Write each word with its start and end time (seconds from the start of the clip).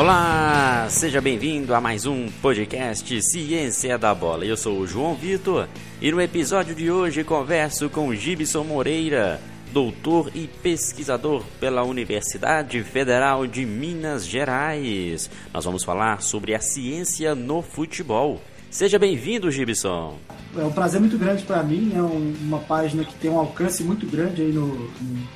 Olá, 0.00 0.86
seja 0.88 1.20
bem-vindo 1.20 1.74
a 1.74 1.80
mais 1.80 2.06
um 2.06 2.30
podcast 2.40 3.20
Ciência 3.20 3.98
da 3.98 4.14
Bola. 4.14 4.46
Eu 4.46 4.56
sou 4.56 4.78
o 4.78 4.86
João 4.86 5.14
Vitor 5.14 5.68
e 6.00 6.10
no 6.10 6.18
episódio 6.22 6.74
de 6.74 6.90
hoje 6.90 7.22
converso 7.22 7.90
com 7.90 8.14
Gibson 8.14 8.64
Moreira, 8.64 9.38
doutor 9.74 10.32
e 10.34 10.48
pesquisador 10.62 11.44
pela 11.60 11.82
Universidade 11.82 12.82
Federal 12.82 13.46
de 13.46 13.66
Minas 13.66 14.26
Gerais. 14.26 15.28
Nós 15.52 15.66
vamos 15.66 15.84
falar 15.84 16.22
sobre 16.22 16.54
a 16.54 16.60
ciência 16.60 17.34
no 17.34 17.60
futebol. 17.60 18.40
Seja 18.70 18.98
bem-vindo, 18.98 19.50
Gibson. 19.50 20.16
É 20.56 20.64
um 20.64 20.72
prazer 20.72 20.98
muito 20.98 21.18
grande 21.18 21.42
para 21.42 21.62
mim, 21.62 21.92
é 21.94 22.00
uma 22.00 22.60
página 22.60 23.04
que 23.04 23.14
tem 23.16 23.30
um 23.30 23.38
alcance 23.38 23.84
muito 23.84 24.06
grande 24.06 24.40
aí 24.40 24.50
no, 24.50 24.66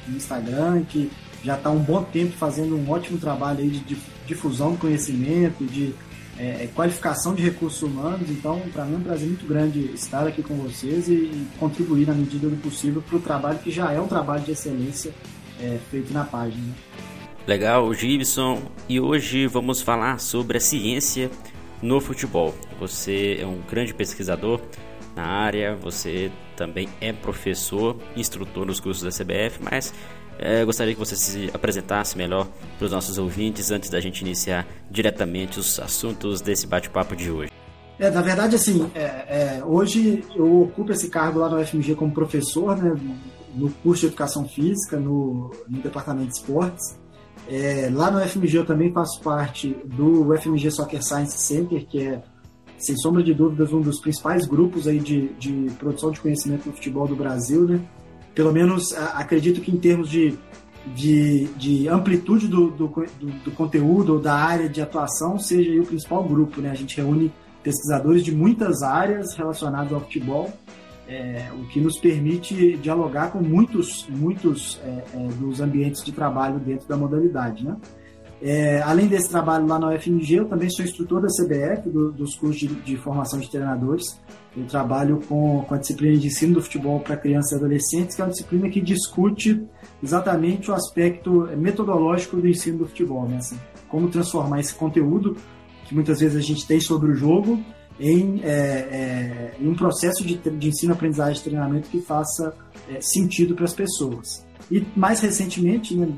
no 0.09 0.17
Instagram, 0.17 0.85
que 0.89 1.11
já 1.45 1.57
está 1.57 1.71
um 1.71 1.79
bom 1.79 2.03
tempo 2.03 2.33
fazendo 2.33 2.77
um 2.77 2.91
ótimo 2.91 3.19
trabalho 3.19 3.61
aí 3.61 3.69
de 3.69 3.97
difusão 4.27 4.73
do 4.73 4.79
conhecimento, 4.79 5.65
de 5.65 5.95
é, 6.39 6.65
é, 6.65 6.71
qualificação 6.75 7.35
de 7.35 7.43
recursos 7.43 7.83
humanos. 7.83 8.29
Então, 8.31 8.61
para 8.73 8.85
mim 8.87 8.95
é 8.95 8.97
um 8.97 9.03
prazer 9.03 9.29
muito 9.29 9.47
grande 9.47 9.93
estar 9.95 10.27
aqui 10.27 10.43
com 10.43 10.55
vocês 10.55 11.07
e, 11.07 11.13
e 11.13 11.47
contribuir 11.59 12.07
na 12.07 12.15
medida 12.15 12.49
do 12.49 12.57
possível 12.57 13.03
para 13.03 13.17
o 13.17 13.21
trabalho 13.21 13.59
que 13.59 13.71
já 13.71 13.93
é 13.93 14.01
um 14.01 14.09
trabalho 14.09 14.43
de 14.43 14.53
excelência 14.53 15.13
é, 15.61 15.79
feito 15.91 16.13
na 16.13 16.25
página. 16.25 16.75
Legal, 17.47 17.93
Gibson. 17.93 18.63
E 18.89 18.99
hoje 18.99 19.47
vamos 19.47 19.83
falar 19.83 20.19
sobre 20.19 20.57
a 20.57 20.61
ciência 20.61 21.31
no 21.83 22.01
futebol. 22.01 22.55
Você 22.81 23.37
é 23.39 23.47
um 23.47 23.61
grande 23.71 23.93
pesquisador 23.93 24.61
na 25.15 25.25
área, 25.25 25.75
você 25.75 26.31
também 26.57 26.89
é 27.01 27.13
professor, 27.13 27.97
instrutor 28.17 28.67
nos 28.67 28.81
cursos 28.81 29.03
da 29.03 29.11
CBF, 29.11 29.61
mas 29.63 29.93
é, 30.39 30.65
gostaria 30.65 30.95
que 30.95 30.99
você 30.99 31.17
se 31.17 31.51
apresentasse 31.55 32.17
melhor 32.19 32.49
para 32.79 32.87
os 32.87 32.93
nossos 32.93 33.19
ouvintes 33.19 33.71
antes 33.71 33.89
da 33.89 34.01
gente 34.01 34.21
iniciar 34.21 34.67
diretamente 34.91 35.59
os 35.59 35.79
assuntos 35.79 36.41
desse 36.41 36.67
bate-papo 36.67 37.15
de 37.15 37.31
hoje. 37.31 37.51
É, 37.99 38.11
na 38.11 38.23
verdade, 38.23 38.57
assim, 38.57 38.91
é, 38.95 39.01
é, 39.01 39.65
hoje 39.65 40.25
eu 40.35 40.63
ocupo 40.63 40.93
esse 40.93 41.09
cargo 41.09 41.39
lá 41.39 41.49
no 41.49 41.65
FMG 41.65 41.95
como 41.95 42.13
professor, 42.13 42.77
né, 42.77 42.97
no 43.55 43.71
curso 43.71 44.01
de 44.01 44.07
Educação 44.09 44.49
Física, 44.49 44.99
no, 44.99 45.53
no 45.69 45.81
Departamento 45.81 46.31
de 46.31 46.35
Esportes. 46.35 46.99
É, 47.49 47.89
lá 47.93 48.11
no 48.11 48.21
FMG 48.27 48.59
eu 48.59 48.67
também 48.67 48.93
faço 48.93 49.21
parte 49.21 49.77
do 49.85 50.37
FMG 50.37 50.71
Soccer 50.71 51.05
Science 51.05 51.39
Center, 51.39 51.87
que 51.87 52.03
é, 52.03 52.23
sem 52.85 52.97
sombra 52.97 53.23
de 53.23 53.33
dúvidas, 53.33 53.73
um 53.73 53.81
dos 53.81 54.01
principais 54.01 54.47
grupos 54.47 54.87
aí 54.87 54.99
de, 54.99 55.29
de 55.39 55.71
produção 55.79 56.11
de 56.11 56.21
conhecimento 56.21 56.67
no 56.67 56.75
futebol 56.75 57.07
do 57.07 57.17
Brasil, 57.17 57.67
né? 57.67 57.81
pelo 58.35 58.53
menos 58.53 58.93
acredito 59.15 59.61
que 59.61 59.71
em 59.71 59.77
termos 59.77 60.11
de, 60.11 60.37
de, 60.95 61.45
de 61.57 61.89
amplitude 61.89 62.49
do, 62.49 62.71
do, 62.71 62.89
do, 62.89 63.27
do 63.45 63.51
conteúdo 63.53 64.15
ou 64.15 64.21
da 64.21 64.35
área 64.35 64.69
de 64.69 64.83
atuação, 64.83 65.39
seja 65.39 65.81
o 65.81 65.87
principal 65.87 66.25
grupo. 66.25 66.61
Né? 66.61 66.71
A 66.71 66.75
gente 66.75 66.97
reúne 66.97 67.33
pesquisadores 67.63 68.25
de 68.25 68.33
muitas 68.33 68.83
áreas 68.83 69.35
relacionadas 69.35 69.93
ao 69.93 70.01
futebol, 70.01 70.53
é, 71.09 71.49
o 71.55 71.67
que 71.69 71.81
nos 71.81 71.99
permite 71.99 72.77
dialogar 72.79 73.31
com 73.31 73.41
muitos, 73.41 74.07
muitos 74.09 74.81
é, 74.85 75.05
é, 75.15 75.29
dos 75.39 75.61
ambientes 75.61 76.03
de 76.03 76.13
trabalho 76.13 76.59
dentro 76.59 76.89
da 76.89 76.97
modalidade. 76.97 77.65
Né? 77.65 77.77
É, 78.47 78.83
além 78.83 79.07
desse 79.07 79.31
trabalho 79.31 79.67
lá 79.67 79.79
na 79.79 79.89
UFMG, 79.89 80.35
eu 80.35 80.45
também 80.45 80.69
sou 80.69 80.85
instrutor 80.85 81.23
da 81.23 81.29
CBF, 81.29 81.89
do, 81.89 82.13
dos 82.13 82.37
cursos 82.37 82.61
de, 82.61 82.67
de, 82.67 82.95
formação 82.99 83.41
de 83.41 83.51
treinadores. 83.51 84.21
Eu 84.55 84.67
trabalho 84.67 85.19
com, 85.27 85.65
com 85.67 85.75
a 85.75 85.79
disciplina 85.79 86.15
de 86.19 86.27
ensino 86.27 86.53
do 86.53 86.63
futebol 86.63 87.01
para 87.01 87.17
crianças 87.17 87.53
e 87.53 87.55
adolescentes, 87.55 88.15
que 88.15 88.21
é 88.21 88.25
uma 88.27 88.31
disciplina 88.31 88.69
que 88.69 88.83
discute 88.83 89.65
exatamente 90.03 90.71
o 90.71 90.75
aspecto 90.75 91.49
metodológico 91.57 92.37
do 92.37 92.47
ensino 92.47 92.81
do 92.81 92.87
futebol, 92.87 93.27
né? 93.27 93.39
Assim, 93.39 93.59
como 93.89 94.11
transformar 94.11 94.61
esse 94.61 94.75
conteúdo 94.75 95.39
que 95.87 95.95
muitas 95.95 96.21
vezes 96.21 96.37
a 96.37 96.43
gente 96.43 96.67
tem 96.67 96.79
sobre 96.81 97.13
o 97.13 97.15
jogo 97.15 97.59
em, 97.99 98.43
é, 98.43 98.49
é, 98.49 99.55
em 99.59 99.67
um 99.67 99.75
processo 99.75 100.23
de, 100.23 100.37
de 100.37 100.69
ensino, 100.69 100.93
aprendizagem 100.93 101.41
e 101.41 101.45
treinamento 101.45 101.89
que 101.89 102.03
faça 102.03 102.55
é, 102.91 103.01
sentido 103.01 103.55
para 103.55 103.65
as 103.65 103.73
pessoas. 103.73 104.45
E 104.71 104.85
mais 104.95 105.21
recentemente, 105.21 105.95
né, 105.97 106.09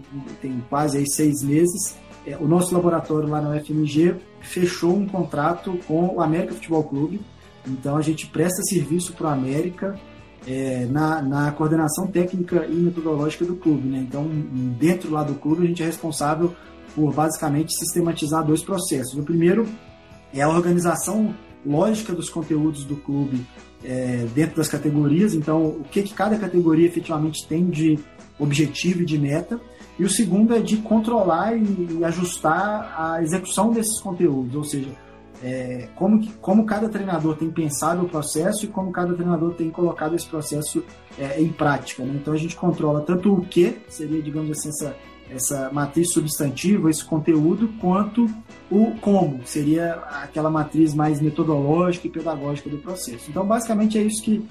tem 0.42 0.60
quase 0.68 0.98
aí 0.98 1.08
seis 1.08 1.42
meses, 1.44 1.96
é, 2.26 2.36
o 2.36 2.46
nosso 2.46 2.74
laboratório 2.74 3.28
lá 3.28 3.40
na 3.40 3.56
UFMG 3.56 4.16
fechou 4.40 4.96
um 4.96 5.06
contrato 5.06 5.78
com 5.86 6.16
o 6.16 6.20
América 6.20 6.54
Futebol 6.54 6.84
Clube. 6.84 7.20
Então 7.66 7.96
a 7.96 8.02
gente 8.02 8.26
presta 8.26 8.62
serviço 8.62 9.12
para 9.12 9.28
o 9.28 9.30
América 9.30 9.98
é, 10.46 10.86
na, 10.86 11.22
na, 11.22 11.52
coordenação 11.52 12.06
técnica 12.06 12.66
e 12.66 12.74
metodológica 12.74 13.44
do 13.44 13.56
clube. 13.56 13.88
Né? 13.88 13.98
Então, 13.98 14.28
dentro 14.78 15.10
lá 15.10 15.22
do 15.22 15.34
clube, 15.34 15.64
a 15.64 15.66
gente 15.66 15.82
é 15.82 15.86
responsável 15.86 16.54
por 16.94 17.12
basicamente 17.12 17.76
sistematizar 17.76 18.44
dois 18.44 18.62
processos. 18.62 19.18
O 19.18 19.22
primeiro 19.22 19.66
é 20.32 20.42
a 20.42 20.48
organização 20.48 21.34
lógica 21.64 22.12
dos 22.12 22.30
conteúdos 22.30 22.84
do 22.84 22.96
clube 22.96 23.44
é, 23.84 24.26
dentro 24.34 24.56
das 24.56 24.68
categorias. 24.68 25.34
Então, 25.34 25.66
o 25.66 25.84
que, 25.90 26.02
que 26.02 26.14
cada 26.14 26.36
categoria 26.38 26.86
efetivamente 26.86 27.46
tem 27.46 27.68
de 27.68 27.98
objetivo 28.38 29.02
e 29.02 29.04
de 29.04 29.18
meta. 29.18 29.60
E 29.98 30.04
o 30.04 30.10
segundo 30.10 30.54
é 30.54 30.60
de 30.60 30.76
controlar 30.78 31.56
e, 31.56 32.04
ajustar 32.04 32.94
a 32.96 33.22
execução 33.22 33.70
desses 33.70 33.98
conteúdos, 34.00 34.54
ou 34.54 34.64
seja, 34.64 34.90
é, 35.42 35.88
como, 35.94 36.20
que, 36.20 36.32
como 36.34 36.64
cada 36.64 36.88
treinador 36.88 37.36
tem 37.36 37.50
pensado 37.50 38.04
o 38.04 38.08
processo 38.08 38.64
e 38.64 38.68
como 38.68 38.90
cada 38.90 39.14
treinador 39.14 39.54
tem 39.54 39.70
colocado 39.70 40.14
esse 40.14 40.26
processo 40.26 40.84
é, 41.18 41.40
em 41.40 41.48
prática. 41.48 42.02
Né? 42.04 42.18
Então 42.20 42.32
a 42.32 42.36
gente 42.36 42.56
controla 42.56 43.00
tanto 43.00 43.32
o 43.32 43.44
que, 43.44 43.78
seria, 43.88 44.22
digamos 44.22 44.50
assim, 44.50 44.68
essa, 44.68 44.96
essa 45.30 45.70
matriz 45.72 46.12
substantiva, 46.12 46.90
esse 46.90 47.04
conteúdo, 47.04 47.68
quanto 47.80 48.28
o 48.70 48.92
como, 49.00 49.46
seria 49.46 49.94
aquela 50.22 50.50
matriz 50.50 50.94
mais 50.94 51.20
metodológica 51.20 52.06
e 52.06 52.10
pedagógica 52.10 52.68
do 52.68 52.78
processo. 52.78 53.30
Então, 53.30 53.46
basicamente, 53.46 53.98
é 53.98 54.02
isso 54.02 54.22
que 54.22 54.46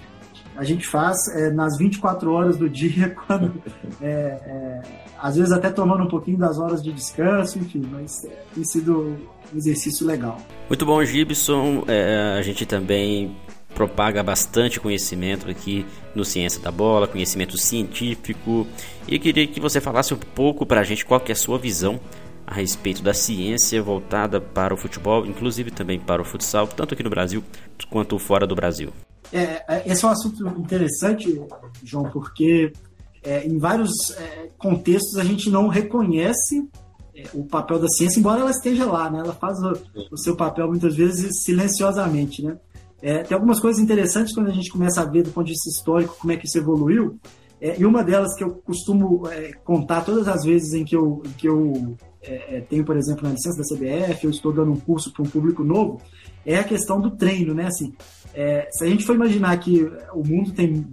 a 0.55 0.63
gente 0.63 0.87
faz 0.87 1.27
é, 1.35 1.49
nas 1.49 1.77
24 1.77 2.31
horas 2.31 2.57
do 2.57 2.69
dia, 2.69 3.15
quando, 3.27 3.61
é, 4.01 4.07
é, 4.07 4.81
às 5.19 5.35
vezes 5.35 5.51
até 5.51 5.69
tomando 5.69 6.03
um 6.03 6.07
pouquinho 6.07 6.37
das 6.37 6.59
horas 6.59 6.83
de 6.83 6.91
descanso, 6.91 7.59
enfim, 7.59 7.83
mas 7.91 8.25
é, 8.25 8.43
tem 8.53 8.63
sido 8.63 9.17
um 9.53 9.57
exercício 9.57 10.05
legal. 10.05 10.37
Muito 10.69 10.85
bom, 10.85 11.03
Gibson. 11.03 11.83
É, 11.87 12.35
a 12.37 12.41
gente 12.41 12.65
também 12.65 13.35
propaga 13.75 14.23
bastante 14.23 14.79
conhecimento 14.79 15.49
aqui 15.49 15.85
no 16.15 16.23
Ciência 16.23 16.61
da 16.61 16.71
Bola, 16.71 17.07
conhecimento 17.07 17.57
científico. 17.57 18.65
E 19.07 19.15
eu 19.15 19.19
queria 19.19 19.45
que 19.45 19.59
você 19.59 19.81
falasse 19.81 20.13
um 20.13 20.17
pouco 20.17 20.65
para 20.65 20.79
a 20.79 20.83
gente 20.83 21.05
qual 21.05 21.19
que 21.19 21.31
é 21.31 21.33
a 21.33 21.35
sua 21.35 21.59
visão 21.59 21.99
a 22.47 22.53
respeito 22.53 23.01
da 23.01 23.13
ciência 23.13 23.81
voltada 23.81 24.39
para 24.39 24.73
o 24.73 24.77
futebol, 24.77 25.25
inclusive 25.25 25.71
também 25.71 25.99
para 25.99 26.21
o 26.21 26.25
futsal, 26.25 26.67
tanto 26.67 26.93
aqui 26.93 27.03
no 27.03 27.09
Brasil 27.09 27.43
quanto 27.89 28.17
fora 28.19 28.45
do 28.45 28.55
Brasil. 28.55 28.93
É, 29.35 29.65
é, 29.67 29.83
esse 29.91 30.05
é 30.05 30.07
um 30.07 30.11
assunto 30.11 30.47
interessante, 30.57 31.41
João, 31.83 32.09
porque 32.09 32.71
é, 33.21 33.45
em 33.45 33.57
vários 33.57 33.91
é, 34.11 34.49
contextos 34.57 35.17
a 35.17 35.25
gente 35.25 35.49
não 35.49 35.67
reconhece 35.67 36.65
é, 37.13 37.25
o 37.33 37.43
papel 37.43 37.77
da 37.77 37.87
ciência, 37.89 38.17
embora 38.17 38.39
ela 38.39 38.51
esteja 38.51 38.85
lá, 38.85 39.09
né? 39.09 39.19
Ela 39.19 39.33
faz 39.33 39.59
o, 39.61 39.73
o 40.09 40.17
seu 40.17 40.37
papel 40.37 40.69
muitas 40.69 40.95
vezes 40.95 41.43
silenciosamente, 41.43 42.41
né? 42.41 42.57
É, 43.01 43.23
tem 43.23 43.35
algumas 43.35 43.59
coisas 43.59 43.81
interessantes 43.81 44.33
quando 44.33 44.47
a 44.47 44.53
gente 44.53 44.71
começa 44.71 45.01
a 45.01 45.05
ver 45.05 45.23
do 45.23 45.31
ponto 45.31 45.47
de 45.47 45.51
vista 45.51 45.69
histórico 45.69 46.15
como 46.17 46.31
é 46.31 46.37
que 46.37 46.47
isso 46.47 46.57
evoluiu. 46.57 47.19
e 47.61 47.85
uma 47.85 48.05
delas 48.05 48.33
que 48.37 48.43
eu 48.43 48.51
costumo 48.65 49.23
contar 49.65 50.01
todas 50.01 50.29
as 50.29 50.45
vezes 50.45 50.73
em 50.73 50.85
que 50.85 50.95
eu, 50.95 51.21
em 51.25 51.31
que 51.33 51.47
eu 51.47 51.97
tenho, 52.69 52.85
por 52.85 52.95
exemplo, 52.95 53.27
na 53.27 53.33
licença 53.33 53.57
da 53.57 53.63
CBF, 53.63 54.23
eu 54.23 54.31
estou 54.31 54.53
dando 54.53 54.71
um 54.71 54.79
curso 54.79 55.11
para 55.11 55.23
um 55.23 55.29
público 55.29 55.63
novo, 55.63 56.01
é 56.45 56.57
a 56.57 56.63
questão 56.63 57.01
do 57.01 57.11
treino, 57.11 57.53
né? 57.53 57.67
Assim, 57.67 57.93
é, 58.35 58.67
se 58.71 58.83
a 58.83 58.87
gente 58.87 59.05
for 59.05 59.15
imaginar 59.15 59.57
que 59.57 59.89
o 60.13 60.23
mundo 60.25 60.51
tem 60.51 60.85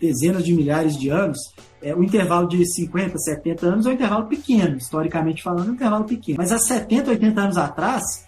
dezenas 0.00 0.44
de 0.44 0.52
milhares 0.52 0.96
de 0.96 1.08
anos, 1.08 1.38
é, 1.82 1.94
o 1.94 2.02
intervalo 2.02 2.48
de 2.48 2.64
50, 2.64 3.18
70 3.18 3.66
anos 3.66 3.86
é 3.86 3.90
um 3.90 3.92
intervalo 3.92 4.26
pequeno, 4.26 4.76
historicamente 4.76 5.42
falando, 5.42 5.68
é 5.68 5.70
um 5.70 5.74
intervalo 5.74 6.04
pequeno. 6.04 6.38
Mas 6.38 6.52
há 6.52 6.58
70, 6.58 7.10
80 7.10 7.40
anos 7.40 7.56
atrás, 7.56 8.26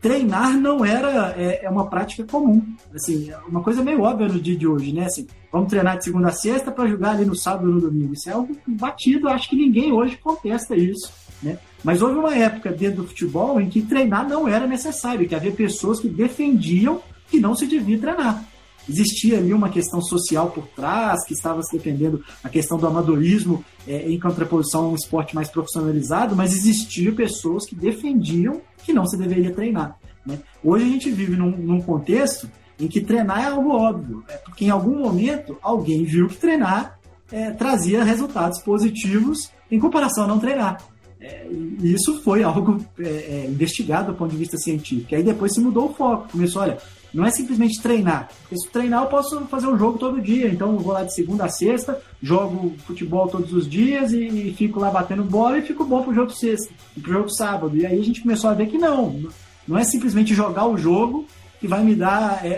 treinar 0.00 0.58
não 0.58 0.84
era 0.84 1.32
é, 1.36 1.64
é, 1.64 1.70
uma 1.70 1.88
prática 1.88 2.24
comum. 2.24 2.62
Assim, 2.94 3.30
uma 3.46 3.62
coisa 3.62 3.84
meio 3.84 4.02
óbvia 4.02 4.26
no 4.26 4.40
dia 4.40 4.56
de 4.56 4.66
hoje, 4.66 4.92
né? 4.92 5.04
Assim, 5.04 5.26
vamos 5.50 5.68
treinar 5.68 5.98
de 5.98 6.04
segunda 6.04 6.28
a 6.28 6.32
sexta 6.32 6.72
para 6.72 6.88
jogar 6.88 7.10
ali 7.10 7.24
no 7.24 7.36
sábado 7.36 7.68
ou 7.68 7.74
no 7.74 7.80
domingo. 7.80 8.12
Isso 8.14 8.28
é 8.28 8.32
algo 8.32 8.56
batido, 8.66 9.28
acho 9.28 9.48
que 9.48 9.56
ninguém 9.56 9.92
hoje 9.92 10.16
contesta 10.16 10.74
isso. 10.74 11.12
Né? 11.42 11.58
Mas 11.84 12.02
houve 12.02 12.16
uma 12.16 12.34
época 12.34 12.70
dentro 12.72 13.02
do 13.02 13.08
futebol 13.08 13.60
em 13.60 13.68
que 13.68 13.82
treinar 13.82 14.28
não 14.28 14.48
era 14.48 14.66
necessário, 14.66 15.28
que 15.28 15.34
havia 15.34 15.52
pessoas 15.52 16.00
que 16.00 16.08
defendiam 16.08 17.00
que 17.32 17.40
não 17.40 17.54
se 17.54 17.66
devia 17.66 17.98
treinar. 17.98 18.44
Existia 18.86 19.38
ali 19.38 19.54
uma 19.54 19.70
questão 19.70 20.02
social 20.02 20.50
por 20.50 20.66
trás, 20.66 21.24
que 21.24 21.32
estava 21.32 21.62
se 21.62 21.74
defendendo 21.74 22.22
a 22.44 22.48
questão 22.48 22.76
do 22.76 22.86
amadorismo 22.86 23.64
é, 23.88 24.10
em 24.10 24.20
contraposição 24.20 24.84
a 24.84 24.88
um 24.88 24.94
esporte 24.94 25.34
mais 25.34 25.48
profissionalizado, 25.48 26.36
mas 26.36 26.54
existiam 26.54 27.14
pessoas 27.14 27.64
que 27.64 27.74
defendiam 27.74 28.60
que 28.84 28.92
não 28.92 29.06
se 29.06 29.16
deveria 29.16 29.54
treinar. 29.54 29.96
Né? 30.26 30.38
Hoje 30.62 30.84
a 30.84 30.88
gente 30.88 31.10
vive 31.10 31.36
num, 31.36 31.50
num 31.50 31.80
contexto 31.80 32.50
em 32.78 32.86
que 32.86 33.00
treinar 33.00 33.42
é 33.42 33.46
algo 33.46 33.70
óbvio, 33.70 34.24
é 34.28 34.36
porque 34.36 34.66
em 34.66 34.70
algum 34.70 34.98
momento 34.98 35.56
alguém 35.62 36.04
viu 36.04 36.28
que 36.28 36.36
treinar 36.36 36.98
é, 37.30 37.50
trazia 37.52 38.04
resultados 38.04 38.60
positivos 38.60 39.50
em 39.70 39.78
comparação 39.78 40.24
a 40.24 40.26
não 40.26 40.38
treinar. 40.38 40.82
É, 41.20 41.46
e 41.48 41.94
isso 41.94 42.20
foi 42.22 42.42
algo 42.42 42.84
é, 42.98 43.08
é, 43.08 43.46
investigado 43.48 44.12
do 44.12 44.18
ponto 44.18 44.32
de 44.32 44.36
vista 44.36 44.58
científico. 44.58 45.14
Aí 45.14 45.22
depois 45.22 45.54
se 45.54 45.60
mudou 45.60 45.88
o 45.88 45.94
foco. 45.94 46.28
Começou, 46.32 46.62
olha, 46.62 46.78
não 47.12 47.24
é 47.24 47.30
simplesmente 47.30 47.80
treinar. 47.80 48.28
Porque 48.42 48.56
se 48.56 48.68
treinar 48.70 49.02
eu 49.02 49.08
posso 49.08 49.40
fazer 49.46 49.66
um 49.66 49.78
jogo 49.78 49.98
todo 49.98 50.20
dia. 50.20 50.48
Então 50.48 50.72
eu 50.72 50.78
vou 50.78 50.92
lá 50.92 51.02
de 51.02 51.14
segunda 51.14 51.44
a 51.44 51.48
sexta, 51.48 52.00
jogo 52.22 52.74
futebol 52.86 53.28
todos 53.28 53.52
os 53.52 53.68
dias 53.68 54.12
e, 54.12 54.54
fico 54.56 54.80
lá 54.80 54.90
batendo 54.90 55.24
bola 55.24 55.58
e 55.58 55.62
fico 55.62 55.84
bom 55.84 56.02
pro 56.02 56.14
jogo 56.14 56.30
sexta, 56.30 56.72
pro 57.00 57.12
jogo 57.12 57.28
sábado. 57.30 57.76
E 57.76 57.84
aí 57.84 58.00
a 58.00 58.04
gente 58.04 58.22
começou 58.22 58.50
a 58.50 58.54
ver 58.54 58.66
que 58.66 58.78
não. 58.78 59.20
Não 59.66 59.78
é 59.78 59.84
simplesmente 59.84 60.34
jogar 60.34 60.66
o 60.66 60.78
jogo 60.78 61.26
que 61.60 61.68
vai 61.68 61.84
me 61.84 61.94
dar 61.94 62.44
é, 62.44 62.48
é, 62.48 62.52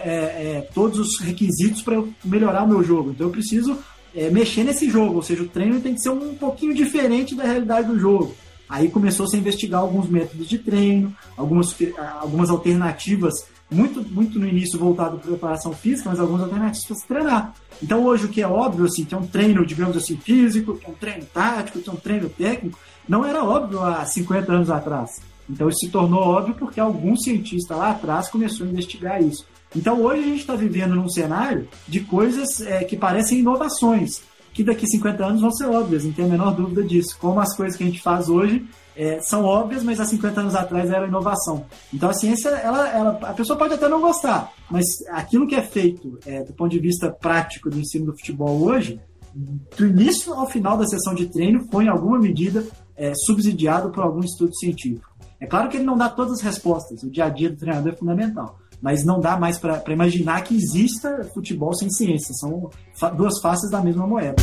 é 0.57 0.69
todos 0.73 0.99
os 0.99 1.21
requisitos 1.21 1.83
para 1.83 2.03
melhorar 2.25 2.65
o 2.65 2.69
meu 2.69 2.83
jogo. 2.83 3.11
Então 3.11 3.27
eu 3.27 3.33
preciso 3.33 3.77
é, 4.15 4.31
mexer 4.31 4.65
nesse 4.65 4.89
jogo, 4.89 5.17
ou 5.17 5.23
seja, 5.23 5.43
o 5.43 5.49
treino 5.49 5.81
tem 5.81 5.95
que 5.95 6.01
ser 6.01 6.11
um 6.11 6.35
pouquinho 6.35 6.73
diferente 6.73 7.35
da 7.35 7.43
realidade 7.45 7.89
do 7.89 7.99
jogo. 7.99 8.35
Aí 8.69 8.89
começou 8.89 9.27
-se 9.27 9.37
a 9.37 9.39
investigar 9.39 9.81
alguns 9.81 10.09
métodos 10.09 10.49
de 10.49 10.59
treino, 10.59 11.15
algumas, 11.37 11.77
algumas 12.21 12.49
alternativas, 12.49 13.35
muito, 13.75 14.03
muito 14.03 14.39
no 14.39 14.47
início 14.47 14.79
voltado 14.79 15.19
para 15.19 15.29
preparação 15.29 15.73
física, 15.73 16.09
mas 16.09 16.21
algumas 16.21 16.43
alternativas 16.43 17.05
para 17.05 17.17
treinar. 17.17 17.55
Então 17.83 18.05
hoje 18.05 18.27
o 18.27 18.29
que 18.29 18.41
é 18.41 18.47
óbvio, 18.47 18.87
assim, 18.87 19.05
que 19.05 19.15
é 19.15 19.19
um 19.19 19.27
treino, 19.27 19.67
digamos 19.67 19.97
assim, 19.97 20.17
físico, 20.17 20.77
que 20.77 20.87
é 20.87 20.89
um 20.89 20.95
treino 20.95 21.25
tático, 21.27 21.81
que 21.81 21.91
é 21.91 21.93
um 21.93 21.97
treino 21.97 22.29
técnico, 22.29 22.79
não 23.09 23.25
era 23.25 23.45
óbvio 23.45 23.83
há 23.83 24.05
50 24.05 24.53
anos 24.53 24.71
atrás. 24.71 25.21
Então 25.49 25.69
isso 25.69 25.81
se 25.81 25.89
tornou 25.89 26.21
óbvio 26.21 26.55
porque 26.55 26.81
algum 26.81 27.17
cientista 27.17 27.75
lá 27.75 27.91
atrás 27.91 28.29
começou 28.29 28.67
a 28.67 28.71
investigar 28.71 29.23
isso. 29.23 29.45
Então 29.77 30.01
hoje 30.01 30.23
a 30.23 30.27
gente 30.27 30.41
está 30.41 30.55
vivendo 30.55 30.95
num 30.95 31.09
cenário 31.09 31.69
de 31.87 32.01
coisas 32.01 32.61
é, 32.61 32.85
que 32.85 32.97
parecem 32.97 33.41
inovações, 33.41 34.23
que 34.53 34.63
daqui 34.63 34.85
a 34.85 34.89
50 34.89 35.27
anos 35.27 35.41
vão 35.41 35.51
ser 35.51 35.67
óbvias, 35.67 36.05
não 36.05 36.13
tem 36.13 36.25
a 36.25 36.29
menor 36.29 36.55
dúvida 36.55 36.83
disso. 36.83 37.17
Como 37.19 37.41
as 37.41 37.55
coisas 37.57 37.77
que 37.77 37.83
a 37.83 37.87
gente 37.87 38.01
faz 38.01 38.29
hoje 38.29 38.65
é, 38.97 39.21
são 39.21 39.45
óbvias, 39.45 39.83
mas 39.83 39.99
há 39.99 40.05
50 40.05 40.41
anos 40.41 40.55
atrás 40.55 40.91
era 40.91 41.07
inovação. 41.07 41.65
Então 41.93 42.11
a 42.11 42.15
ciência, 42.15 42.49
ela, 42.51 42.89
ela, 42.89 43.19
a 43.23 43.33
pessoa 43.33 43.59
pode 43.59 43.75
até 43.75 43.89
não 43.89 44.01
gostar, 44.01 44.53
mas 44.71 44.85
aquilo 45.11 45.47
que 45.47 45.55
é 45.55 45.63
feito 45.63 46.19
é, 46.25 46.43
do 46.45 46.53
ponto 46.53 46.71
de 46.71 46.79
vista 46.79 47.11
prático 47.11 47.69
do 47.69 47.79
ensino 47.79 48.07
do 48.07 48.17
futebol 48.17 48.63
hoje, 48.63 49.01
do 49.35 49.87
início 49.87 50.33
ao 50.33 50.49
final 50.49 50.77
da 50.77 50.87
sessão 50.87 51.15
de 51.15 51.27
treino, 51.27 51.67
foi 51.71 51.85
em 51.85 51.89
alguma 51.89 52.19
medida 52.19 52.65
é, 52.97 53.13
subsidiado 53.27 53.91
por 53.91 54.05
algum 54.05 54.21
estudo 54.21 54.55
científico. 54.55 55.13
É 55.41 55.47
claro 55.47 55.69
que 55.69 55.77
ele 55.77 55.85
não 55.85 55.97
dá 55.97 56.09
todas 56.09 56.39
as 56.39 56.41
respostas, 56.41 57.03
o 57.03 57.11
dia 57.11 57.25
a 57.25 57.29
dia 57.29 57.51
do 57.51 57.57
treinador 57.57 57.93
é 57.93 57.97
fundamental, 57.97 58.59
mas 58.81 59.05
não 59.05 59.21
dá 59.21 59.37
mais 59.37 59.59
para 59.59 59.83
imaginar 59.93 60.43
que 60.43 60.55
exista 60.55 61.29
futebol 61.35 61.75
sem 61.75 61.91
ciência, 61.91 62.33
são 62.35 62.71
duas 63.17 63.41
faces 63.41 63.71
da 63.71 63.81
mesma 63.81 64.07
moeda. 64.07 64.37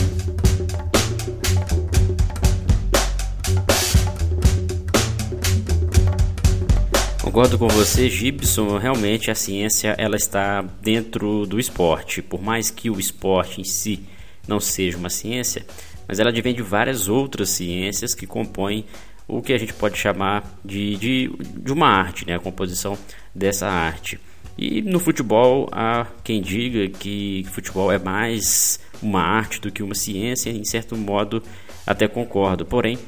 Concordo 7.31 7.57
com 7.57 7.69
você, 7.69 8.09
Gibson. 8.09 8.77
Realmente 8.77 9.31
a 9.31 9.35
ciência 9.35 9.95
ela 9.97 10.17
está 10.17 10.61
dentro 10.61 11.45
do 11.45 11.61
esporte. 11.61 12.21
Por 12.21 12.41
mais 12.41 12.69
que 12.69 12.89
o 12.89 12.99
esporte 12.99 13.61
em 13.61 13.63
si 13.63 14.03
não 14.45 14.59
seja 14.59 14.97
uma 14.97 15.09
ciência, 15.09 15.65
mas 16.05 16.19
ela 16.19 16.29
advém 16.29 16.53
de 16.53 16.61
várias 16.61 17.07
outras 17.07 17.51
ciências 17.51 18.13
que 18.13 18.27
compõem 18.27 18.83
o 19.29 19.41
que 19.41 19.53
a 19.53 19.57
gente 19.57 19.73
pode 19.73 19.97
chamar 19.97 20.43
de, 20.63 20.97
de, 20.97 21.31
de 21.55 21.71
uma 21.71 21.87
arte, 21.87 22.27
né? 22.27 22.35
a 22.35 22.39
composição 22.39 22.97
dessa 23.33 23.65
arte. 23.65 24.19
E 24.57 24.81
no 24.81 24.99
futebol, 24.99 25.69
há 25.71 26.07
quem 26.25 26.41
diga 26.41 26.89
que 26.89 27.45
futebol 27.53 27.89
é 27.93 27.97
mais 27.97 28.77
uma 29.01 29.21
arte 29.21 29.61
do 29.61 29.71
que 29.71 29.81
uma 29.81 29.95
ciência, 29.95 30.49
em 30.49 30.65
certo 30.65 30.97
modo 30.97 31.41
até 31.87 32.09
concordo. 32.09 32.65
Porém, 32.65 32.99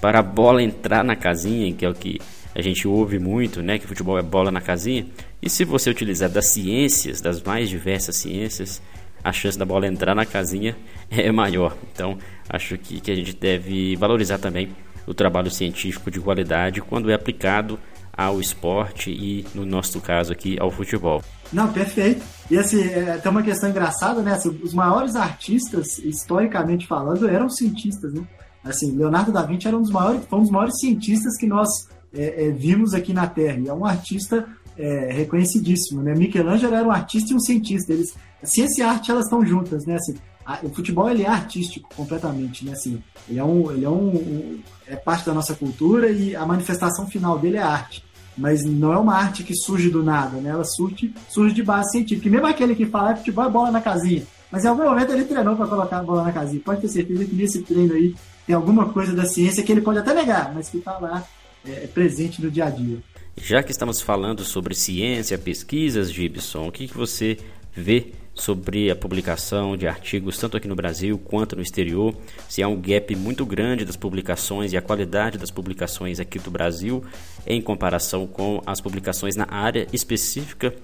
para 0.00 0.20
a 0.20 0.22
bola 0.22 0.62
entrar 0.62 1.02
na 1.02 1.16
casinha, 1.16 1.72
que 1.72 1.84
é 1.84 1.88
o 1.88 1.94
que 1.94 2.20
a 2.54 2.60
gente 2.60 2.86
ouve 2.86 3.18
muito, 3.18 3.62
né, 3.62 3.78
que 3.78 3.86
futebol 3.86 4.18
é 4.18 4.22
bola 4.22 4.50
na 4.50 4.60
casinha, 4.60 5.06
e 5.40 5.48
se 5.48 5.64
você 5.64 5.90
utilizar 5.90 6.30
das 6.30 6.48
ciências, 6.48 7.20
das 7.20 7.42
mais 7.42 7.68
diversas 7.68 8.16
ciências, 8.16 8.82
a 9.24 9.32
chance 9.32 9.58
da 9.58 9.64
bola 9.64 9.86
entrar 9.86 10.14
na 10.14 10.26
casinha 10.26 10.76
é 11.10 11.30
maior. 11.30 11.76
Então, 11.92 12.18
acho 12.48 12.76
que, 12.78 13.00
que 13.00 13.10
a 13.10 13.14
gente 13.14 13.34
deve 13.34 13.96
valorizar 13.96 14.38
também 14.38 14.70
o 15.06 15.14
trabalho 15.14 15.50
científico 15.50 16.10
de 16.10 16.20
qualidade 16.20 16.80
quando 16.80 17.10
é 17.10 17.14
aplicado 17.14 17.78
ao 18.12 18.40
esporte 18.40 19.10
e, 19.10 19.44
no 19.54 19.64
nosso 19.64 20.00
caso 20.00 20.32
aqui, 20.32 20.58
ao 20.60 20.70
futebol. 20.70 21.22
Não, 21.52 21.72
perfeito. 21.72 22.22
E 22.50 22.58
assim, 22.58 22.82
é, 22.82 23.18
tem 23.18 23.30
uma 23.30 23.42
questão 23.42 23.70
engraçada, 23.70 24.22
né? 24.22 24.34
Assim, 24.34 24.60
os 24.62 24.74
maiores 24.74 25.16
artistas, 25.16 25.98
historicamente 25.98 26.86
falando, 26.86 27.28
eram 27.28 27.48
cientistas, 27.48 28.12
né? 28.12 28.22
Assim, 28.64 28.96
Leonardo 28.96 29.32
da 29.32 29.42
Vinci 29.42 29.66
era 29.66 29.76
um 29.76 29.82
dos 29.82 29.90
maiores, 29.90 30.24
foi 30.28 30.38
um 30.38 30.42
dos 30.42 30.50
maiores 30.50 30.78
cientistas 30.78 31.36
que 31.36 31.46
nós 31.46 31.88
é, 32.14 32.46
é, 32.46 32.50
vimos 32.50 32.94
aqui 32.94 33.12
na 33.12 33.26
Terra. 33.26 33.58
E 33.58 33.68
é 33.68 33.72
um 33.72 33.84
artista 33.84 34.46
é, 34.76 35.12
reconhecidíssimo, 35.12 36.02
né? 36.02 36.14
Michelangelo 36.14 36.74
era 36.74 36.86
um 36.86 36.90
artista 36.90 37.32
e 37.32 37.36
um 37.36 37.40
cientista. 37.40 37.92
Eles, 37.92 38.14
a 38.42 38.46
ciência 38.46 38.82
e 38.82 38.84
a 38.84 38.90
arte, 38.90 39.10
elas 39.10 39.24
estão 39.24 39.44
juntas, 39.44 39.84
né? 39.86 39.96
Assim, 39.96 40.14
o 40.62 40.68
futebol 40.70 41.08
ele 41.08 41.22
é 41.22 41.28
artístico 41.28 41.88
completamente, 41.94 42.64
né? 42.64 42.72
Assim, 42.72 43.02
ele 43.28 43.38
é 43.38 43.44
um, 43.44 43.70
ele 43.70 43.84
é 43.84 43.88
um, 43.88 44.16
um, 44.16 44.60
é 44.86 44.96
parte 44.96 45.26
da 45.26 45.34
nossa 45.34 45.54
cultura 45.54 46.10
e 46.10 46.34
a 46.34 46.44
manifestação 46.44 47.06
final 47.06 47.38
dele 47.38 47.56
é 47.56 47.62
arte. 47.62 48.04
Mas 48.36 48.64
não 48.64 48.92
é 48.92 48.96
uma 48.96 49.14
arte 49.14 49.44
que 49.44 49.54
surge 49.54 49.90
do 49.90 50.02
nada, 50.02 50.38
né? 50.38 50.50
Ela 50.50 50.64
surge, 50.64 51.14
surge 51.28 51.54
de 51.54 51.62
base 51.62 51.90
científica. 51.90 52.28
E 52.28 52.30
mesmo 52.30 52.46
aquele 52.46 52.74
que 52.74 52.86
fala 52.86 53.10
ah, 53.10 53.16
futebol 53.16 53.44
é 53.44 53.50
bola 53.50 53.70
na 53.70 53.80
casinha, 53.80 54.22
mas 54.50 54.64
em 54.64 54.68
algum 54.68 54.84
momento 54.84 55.12
ele 55.12 55.24
treinou 55.24 55.54
para 55.54 55.66
colocar 55.66 55.98
a 55.98 56.02
bola 56.02 56.24
na 56.24 56.32
casinha. 56.32 56.62
Pode 56.64 56.80
ter 56.80 56.88
certeza 56.88 57.24
que 57.24 57.34
nesse 57.34 57.62
treino 57.62 57.92
aí 57.92 58.14
tem 58.46 58.56
alguma 58.56 58.88
coisa 58.88 59.14
da 59.14 59.26
ciência 59.26 59.62
que 59.62 59.70
ele 59.70 59.82
pode 59.82 59.98
até 59.98 60.14
negar, 60.14 60.52
mas 60.54 60.68
que 60.68 60.78
está 60.78 60.98
lá 60.98 61.22
é, 61.66 61.84
é, 61.84 61.86
presente 61.86 62.42
no 62.42 62.50
dia 62.50 62.66
a 62.66 62.70
dia. 62.70 62.98
Já 63.36 63.62
que 63.62 63.70
estamos 63.70 64.00
falando 64.00 64.44
sobre 64.44 64.74
ciência, 64.74 65.38
pesquisas, 65.38 66.12
Gibson, 66.12 66.68
o 66.68 66.72
que, 66.72 66.86
que 66.86 66.96
você 66.96 67.38
vê 67.74 68.12
sobre 68.34 68.90
a 68.90 68.96
publicação 68.96 69.76
de 69.76 69.86
artigos 69.86 70.38
tanto 70.38 70.56
aqui 70.56 70.66
no 70.66 70.74
Brasil 70.74 71.18
quanto 71.18 71.56
no 71.56 71.62
exterior, 71.62 72.14
se 72.48 72.62
há 72.62 72.68
um 72.68 72.80
gap 72.80 73.14
muito 73.14 73.44
grande 73.44 73.84
das 73.84 73.96
publicações 73.96 74.72
e 74.72 74.76
a 74.76 74.82
qualidade 74.82 75.38
das 75.38 75.50
publicações 75.50 76.18
aqui 76.18 76.38
do 76.38 76.50
Brasil 76.50 77.04
em 77.46 77.60
comparação 77.60 78.26
com 78.26 78.62
as 78.64 78.80
publicações 78.80 79.36
na 79.36 79.46
área 79.48 79.86
específica 79.92 80.74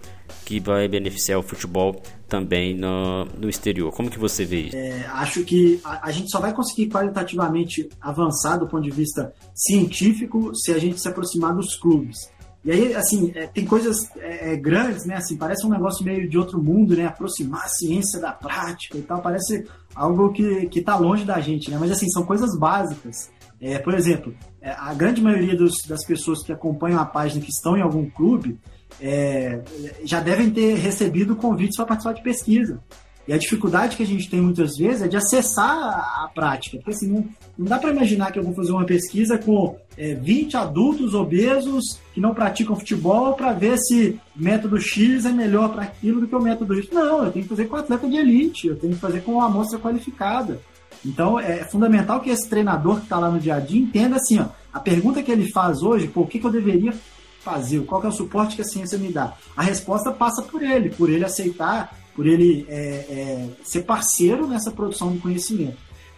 que 0.45 0.61
vai 0.61 0.87
beneficiar 0.89 1.39
o 1.39 1.43
futebol 1.43 2.03
também 2.29 2.75
no, 2.75 3.25
no 3.39 3.49
exterior. 3.49 3.91
Como 3.93 4.11
que 4.11 4.19
você 4.19 4.45
vê 4.45 4.61
isso? 4.63 4.77
É, 4.77 5.07
acho 5.07 5.43
que 5.45 5.81
a, 5.83 6.09
a, 6.09 6.13
gente 6.13 6.31
só 6.31 6.41
vai 6.41 6.53
conseguir 6.53 6.89
qualitativamente 6.89 7.89
avançar 8.01 8.59
do 8.59 8.67
ponto 8.67 8.83
de 8.83 8.91
vista 8.91 9.33
científico 9.55 10.55
se 10.55 10.73
a 10.73 10.79
gente 10.79 11.01
se 11.01 11.09
aproximar 11.09 11.55
dos 11.55 11.77
clubes. 11.77 12.31
E 12.69 12.71
aí, 12.71 12.95
assim, 12.95 13.33
é, 13.35 13.47
tem 13.47 13.65
coisas 13.65 13.97
é, 14.19 14.53
é, 14.53 14.57
grandes, 14.57 15.07
né? 15.07 15.15
Assim, 15.15 15.39
parece 15.39 15.67
um 15.67 15.71
negócio 15.71 16.05
meio 16.05 16.29
de 16.29 16.37
outro 16.37 16.63
mundo, 16.63 16.95
né? 16.95 17.07
Aproximar 17.07 17.65
a 17.65 17.69
ciência 17.69 18.21
da 18.21 18.31
prática 18.31 18.99
e 18.99 19.01
tal, 19.01 19.23
parece 19.23 19.67
algo 19.95 20.31
que, 20.35 20.67
que 20.67 20.83
tá 20.83 20.95
longe 20.95 21.25
da 21.25 21.41
gente, 21.41 21.71
né? 21.71 21.79
Mas, 21.81 21.91
assim, 21.91 22.07
são 22.11 22.27
coisas 22.27 22.59
básicas. 22.59 23.31
É, 23.59 23.79
por 23.79 23.95
exemplo, 23.95 24.35
é, 24.61 24.71
a 24.71 24.93
grande 24.93 25.23
maioria 25.23 25.57
dos, 25.57 25.77
das 25.89 26.05
pessoas 26.05 26.43
que 26.43 26.53
acompanham 26.53 27.01
a 27.01 27.07
página, 27.07 27.43
que 27.43 27.51
estão 27.51 27.75
em 27.75 27.81
algum 27.81 28.05
clube, 28.11 28.61
é, 29.01 29.63
já 30.05 30.21
devem 30.21 30.51
ter 30.51 30.75
recebido 30.75 31.37
convites 31.37 31.75
para 31.75 31.87
participar 31.87 32.13
de 32.13 32.23
pesquisa. 32.23 32.83
E 33.29 33.33
a 33.35 33.37
dificuldade 33.37 33.95
que 33.95 34.03
a 34.03 34.07
gente 34.07 34.31
tem 34.31 34.41
muitas 34.41 34.79
vezes 34.79 35.03
é 35.03 35.09
de 35.09 35.19
acessar 35.19 35.71
a 35.71 36.31
prática. 36.35 36.79
Porque 36.79 36.93
assim, 36.93 37.09
não, 37.09 37.29
não 37.59 37.67
dá 37.67 37.79
para 37.79 37.91
imaginar 37.91 38.33
que 38.33 38.39
eu 38.39 38.43
vou 38.43 38.55
fazer 38.55 38.73
uma 38.73 38.87
pesquisa 38.87 39.37
com 39.37 39.77
é, 39.99 40.15
20 40.15 40.57
adultos 40.57 41.13
obesos 41.13 42.01
que 42.15 42.23
não 42.23 42.33
praticam 42.33 42.75
futebol 42.75 43.35
para 43.35 43.53
ver 43.53 43.77
se 43.77 44.19
método 44.35 44.81
X 44.81 45.27
é 45.27 45.31
melhor 45.31 45.69
para 45.69 45.83
aquilo 45.83 46.23
do 46.23 46.27
que 46.27 46.35
o 46.35 46.41
método 46.41 46.79
Y. 46.79 46.89
Não, 46.91 47.25
eu 47.25 47.31
tenho 47.31 47.43
que 47.43 47.51
fazer 47.51 47.67
com 47.67 47.77
atleta 47.77 48.09
de 48.09 48.17
elite, 48.17 48.69
eu 48.69 48.77
tenho 48.77 48.95
que 48.95 49.01
fazer 49.01 49.21
com 49.21 49.33
uma 49.33 49.45
amostra 49.45 49.79
qualificada. 49.79 50.59
Então 51.05 51.39
é 51.39 51.65
fundamental 51.65 52.21
que 52.21 52.31
esse 52.31 52.49
treinador 52.49 52.97
que 52.97 53.03
está 53.03 53.19
lá 53.19 53.31
no 53.31 53.39
dia 53.39 53.57
a 53.57 53.61
dia 53.61 53.79
entenda 53.79 54.17
assim, 54.17 54.41
ó, 54.41 54.47
a 54.73 54.81
pergunta 54.81 55.23
que 55.23 55.31
ele 55.31 55.53
faz 55.53 55.83
hoje, 55.83 56.09
por 56.09 56.27
que, 56.29 56.39
que 56.39 56.47
eu 56.47 56.51
deveria 56.51 56.95
fazer, 57.41 57.81
qual 57.85 58.03
é 58.03 58.09
o 58.09 58.13
suporte 58.13 58.57
que 58.57 58.63
a 58.63 58.65
ciência 58.65 58.97
me 58.97 59.13
dá? 59.13 59.35
A 59.55 59.63
resposta 59.63 60.11
passa 60.11 60.43
por 60.43 60.63
ele, 60.63 60.89
por 60.89 61.11
ele 61.11 61.27
aceitar 61.27 61.95
por 62.19 62.27
ele 62.27 62.67
é, 62.69 62.75
é, 62.75 63.49
ser 63.63 63.83
parceiro 63.83 64.49
nessa 64.49 64.73
produção 64.73 65.13
de 65.13 65.21
conhecimento. 65.21 65.77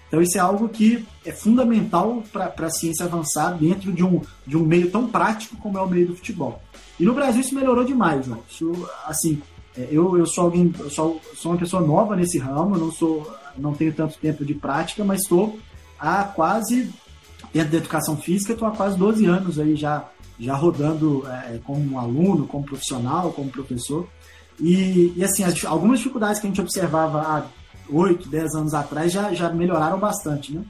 Então 0.08 0.22
isso 0.22 0.38
é 0.38 0.40
algo 0.40 0.66
que 0.66 1.04
é 1.26 1.30
fundamental 1.30 2.24
para 2.32 2.66
a 2.66 2.70
ciência 2.70 3.04
avançar 3.04 3.50
dentro 3.58 3.92
de 3.92 4.02
um, 4.02 4.22
de 4.46 4.56
um 4.56 4.64
meio 4.64 4.90
tão 4.90 5.06
prático 5.06 5.58
como 5.58 5.76
é 5.76 5.82
o 5.82 5.86
meio 5.86 6.06
do 6.06 6.16
futebol. 6.16 6.62
E 6.98 7.04
no 7.04 7.12
Brasil 7.12 7.42
isso 7.42 7.54
melhorou 7.54 7.84
demais, 7.84 8.26
né? 8.26 8.38
Isso, 8.50 8.72
assim, 9.04 9.42
é, 9.76 9.88
eu, 9.90 10.16
eu 10.16 10.24
sou 10.24 10.44
alguém, 10.44 10.72
eu 10.78 10.88
sou, 10.88 11.20
sou 11.34 11.52
uma 11.52 11.58
pessoa 11.58 11.82
nova 11.82 12.16
nesse 12.16 12.38
ramo, 12.38 12.78
não 12.78 12.90
sou, 12.90 13.30
não 13.58 13.74
tenho 13.74 13.92
tanto 13.92 14.16
tempo 14.16 14.42
de 14.42 14.54
prática, 14.54 15.04
mas 15.04 15.20
estou 15.20 15.58
há 15.98 16.24
quase 16.24 16.90
dentro 17.52 17.72
da 17.72 17.76
educação 17.76 18.16
física, 18.16 18.54
estou 18.54 18.66
há 18.66 18.70
quase 18.70 18.96
12 18.96 19.26
anos 19.26 19.58
aí 19.58 19.76
já 19.76 20.08
já 20.38 20.54
rodando 20.54 21.28
é, 21.28 21.60
como 21.62 21.98
aluno, 21.98 22.46
como 22.46 22.64
profissional, 22.64 23.30
como 23.32 23.50
professor. 23.50 24.08
E, 24.60 25.12
e 25.16 25.24
assim, 25.24 25.42
as, 25.42 25.64
algumas 25.64 25.98
dificuldades 25.98 26.40
que 26.40 26.46
a 26.46 26.50
gente 26.50 26.60
observava 26.60 27.20
há 27.20 27.46
8, 27.88 28.28
10 28.28 28.54
anos 28.54 28.74
atrás 28.74 29.12
já, 29.12 29.32
já 29.32 29.50
melhoraram 29.52 29.98
bastante, 29.98 30.54
né? 30.54 30.62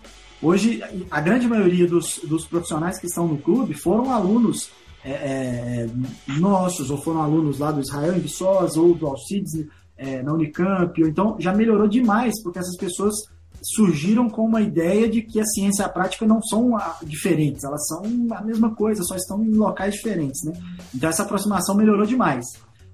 Hoje, 0.43 0.83
a 1.11 1.21
grande 1.21 1.47
maioria 1.47 1.87
dos, 1.87 2.19
dos 2.25 2.47
profissionais 2.47 2.99
que 2.99 3.07
estão 3.07 3.29
no 3.29 3.37
clube 3.37 3.75
foram 3.75 4.11
alunos 4.11 4.71
é, 5.05 5.11
é, 5.11 5.91
nossos, 6.39 6.91
ou 6.91 6.97
foram 6.97 7.21
alunos 7.21 7.59
lá 7.59 7.71
do 7.71 7.81
Israel 7.81 8.17
em 8.17 8.21
Viçosa, 8.21 8.81
ou 8.81 8.95
do 8.95 9.07
Alcides 9.07 9.67
é, 9.99 10.23
na 10.23 10.33
Unicamp, 10.33 11.03
ou 11.03 11.09
então 11.09 11.37
já 11.39 11.53
melhorou 11.53 11.87
demais, 11.87 12.43
porque 12.43 12.59
essas 12.59 12.77
pessoas 12.77 13.15
surgiram 13.63 14.31
com 14.31 14.47
uma 14.47 14.63
ideia 14.63 15.09
de 15.09 15.21
que 15.21 15.39
a 15.39 15.45
ciência 15.45 15.83
e 15.83 15.85
a 15.85 15.89
prática 15.89 16.27
não 16.27 16.43
são 16.43 16.77
ah, 16.77 16.97
diferentes, 17.03 17.63
elas 17.63 17.87
são 17.87 18.03
a 18.33 18.43
mesma 18.43 18.75
coisa, 18.75 19.03
só 19.03 19.15
estão 19.15 19.45
em 19.45 19.53
locais 19.53 19.95
diferentes. 19.95 20.43
Né? 20.45 20.53
Então 20.95 21.11
essa 21.11 21.23
aproximação 21.23 21.75
melhorou 21.75 22.07
demais. 22.07 22.47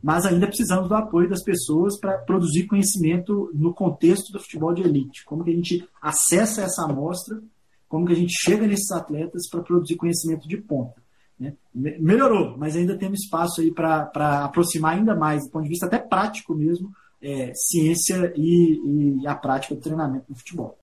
Mas 0.06 0.24
ainda 0.24 0.46
precisamos 0.46 0.88
do 0.88 0.94
apoio 0.94 1.28
das 1.28 1.42
pessoas 1.42 1.98
para 1.98 2.16
produzir 2.18 2.68
conhecimento 2.68 3.50
no 3.52 3.74
contexto 3.74 4.30
do 4.30 4.38
futebol 4.38 4.72
de 4.72 4.82
elite. 4.82 5.24
Como 5.24 5.42
que 5.42 5.50
a 5.50 5.52
gente 5.52 5.84
acessa 6.00 6.62
essa 6.62 6.84
amostra, 6.84 7.42
como 7.88 8.06
que 8.06 8.12
a 8.12 8.16
gente 8.16 8.32
chega 8.32 8.68
nesses 8.68 8.92
atletas 8.92 9.48
para 9.50 9.64
produzir 9.64 9.96
conhecimento 9.96 10.46
de 10.46 10.58
ponta. 10.58 11.02
Né? 11.36 11.54
Melhorou, 11.74 12.56
mas 12.56 12.76
ainda 12.76 12.96
temos 12.96 13.24
espaço 13.24 13.60
aí 13.60 13.74
para 13.74 14.44
aproximar 14.44 14.94
ainda 14.94 15.16
mais, 15.16 15.42
do 15.42 15.50
ponto 15.50 15.64
de 15.64 15.70
vista 15.70 15.86
até 15.86 15.98
prático 15.98 16.54
mesmo, 16.54 16.88
é, 17.20 17.50
ciência 17.52 18.32
e, 18.36 19.22
e 19.22 19.26
a 19.26 19.34
prática 19.34 19.74
do 19.74 19.80
treinamento 19.80 20.26
no 20.28 20.36
futebol. 20.36 20.78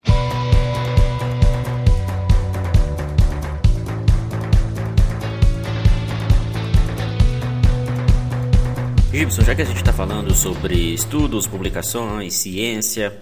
Gibson, 9.13 9.43
já 9.43 9.53
que 9.53 9.61
a 9.61 9.65
gente 9.65 9.77
está 9.77 9.93
falando 9.93 10.33
sobre 10.33 10.73
estudos, 10.91 11.45
publicações, 11.45 12.33
ciência, 12.33 13.15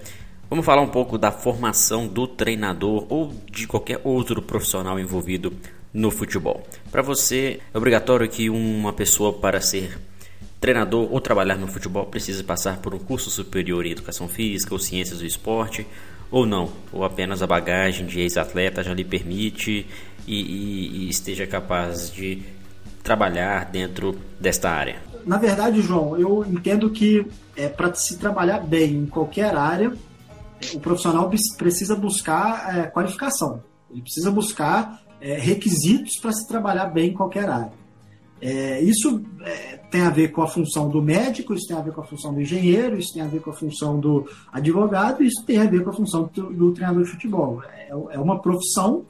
vamos 0.50 0.66
falar 0.66 0.82
um 0.82 0.88
pouco 0.88 1.18
da 1.18 1.34
formação 1.34 2.08
do 2.08 2.26
treinador 2.26 3.06
ou 3.10 3.34
de 3.52 3.68
qualquer 3.68 4.00
outro 4.02 4.42
profissional 4.42 4.98
envolvido 4.98 5.52
no 5.94 6.10
futebol. 6.10 6.66
Para 6.90 7.02
você, 7.02 7.60
é 7.74 7.78
obrigatório 7.78 8.30
que 8.30 8.50
uma 8.50 8.94
pessoa, 8.94 9.34
para 9.34 9.60
ser 9.60 10.00
treinador 10.62 11.12
ou 11.12 11.20
trabalhar 11.20 11.58
no 11.58 11.68
futebol, 11.68 12.06
precise 12.06 12.42
passar 12.42 12.78
por 12.78 12.96
um 12.96 13.00
curso 13.00 13.30
superior 13.30 13.86
em 13.86 13.92
educação 13.92 14.30
física 14.30 14.74
ou 14.74 14.80
ciências 14.80 15.20
do 15.20 15.26
esporte, 15.26 15.86
ou 16.32 16.46
não, 16.46 16.72
ou 16.94 17.04
apenas 17.04 17.42
a 17.42 17.48
bagagem 17.48 18.06
de 18.06 18.22
ex-atleta 18.22 18.82
já 18.82 18.94
lhe 18.94 19.04
permite 19.04 19.86
e, 20.26 20.42
e, 20.42 21.04
e 21.04 21.10
esteja 21.10 21.46
capaz 21.46 22.10
de 22.10 22.42
trabalhar 23.04 23.66
dentro 23.66 24.18
desta 24.40 24.70
área? 24.70 25.11
Na 25.26 25.38
verdade, 25.38 25.82
João, 25.82 26.18
eu 26.18 26.46
entendo 26.46 26.90
que 26.90 27.26
é, 27.56 27.68
para 27.68 27.94
se 27.94 28.18
trabalhar 28.18 28.60
bem 28.60 28.96
em 28.96 29.06
qualquer 29.06 29.56
área, 29.56 29.94
o 30.74 30.80
profissional 30.80 31.30
precisa 31.58 31.96
buscar 31.96 32.78
é, 32.78 32.84
qualificação. 32.88 33.64
Ele 33.90 34.02
precisa 34.02 34.32
buscar 34.32 35.02
é, 35.20 35.38
requisitos 35.38 36.18
para 36.20 36.32
se 36.32 36.48
trabalhar 36.48 36.86
bem 36.88 37.10
em 37.10 37.14
qualquer 37.14 37.50
área. 37.50 37.82
É, 38.42 38.82
isso 38.82 39.24
é, 39.42 39.78
tem 39.92 40.02
a 40.02 40.10
ver 40.10 40.30
com 40.30 40.42
a 40.42 40.48
função 40.48 40.90
do 40.90 41.00
médico, 41.02 41.54
isso 41.54 41.68
tem 41.68 41.78
a 41.78 41.82
ver 41.82 41.94
com 41.94 42.02
a 42.02 42.06
função 42.06 42.34
do 42.34 42.42
engenheiro, 42.42 42.98
isso 42.98 43.14
tem 43.14 43.22
a 43.22 43.28
ver 43.28 43.40
com 43.40 43.52
a 43.52 43.54
função 43.54 44.00
do 44.00 44.28
advogado, 44.52 45.24
isso 45.24 45.46
tem 45.46 45.60
a 45.60 45.66
ver 45.66 45.84
com 45.84 45.92
a 45.92 45.94
função 45.94 46.30
do, 46.34 46.52
do 46.52 46.72
treinador 46.72 47.04
de 47.04 47.12
futebol. 47.12 47.62
É, 47.64 47.90
é 47.90 48.20
uma 48.20 48.42
profissão 48.42 49.06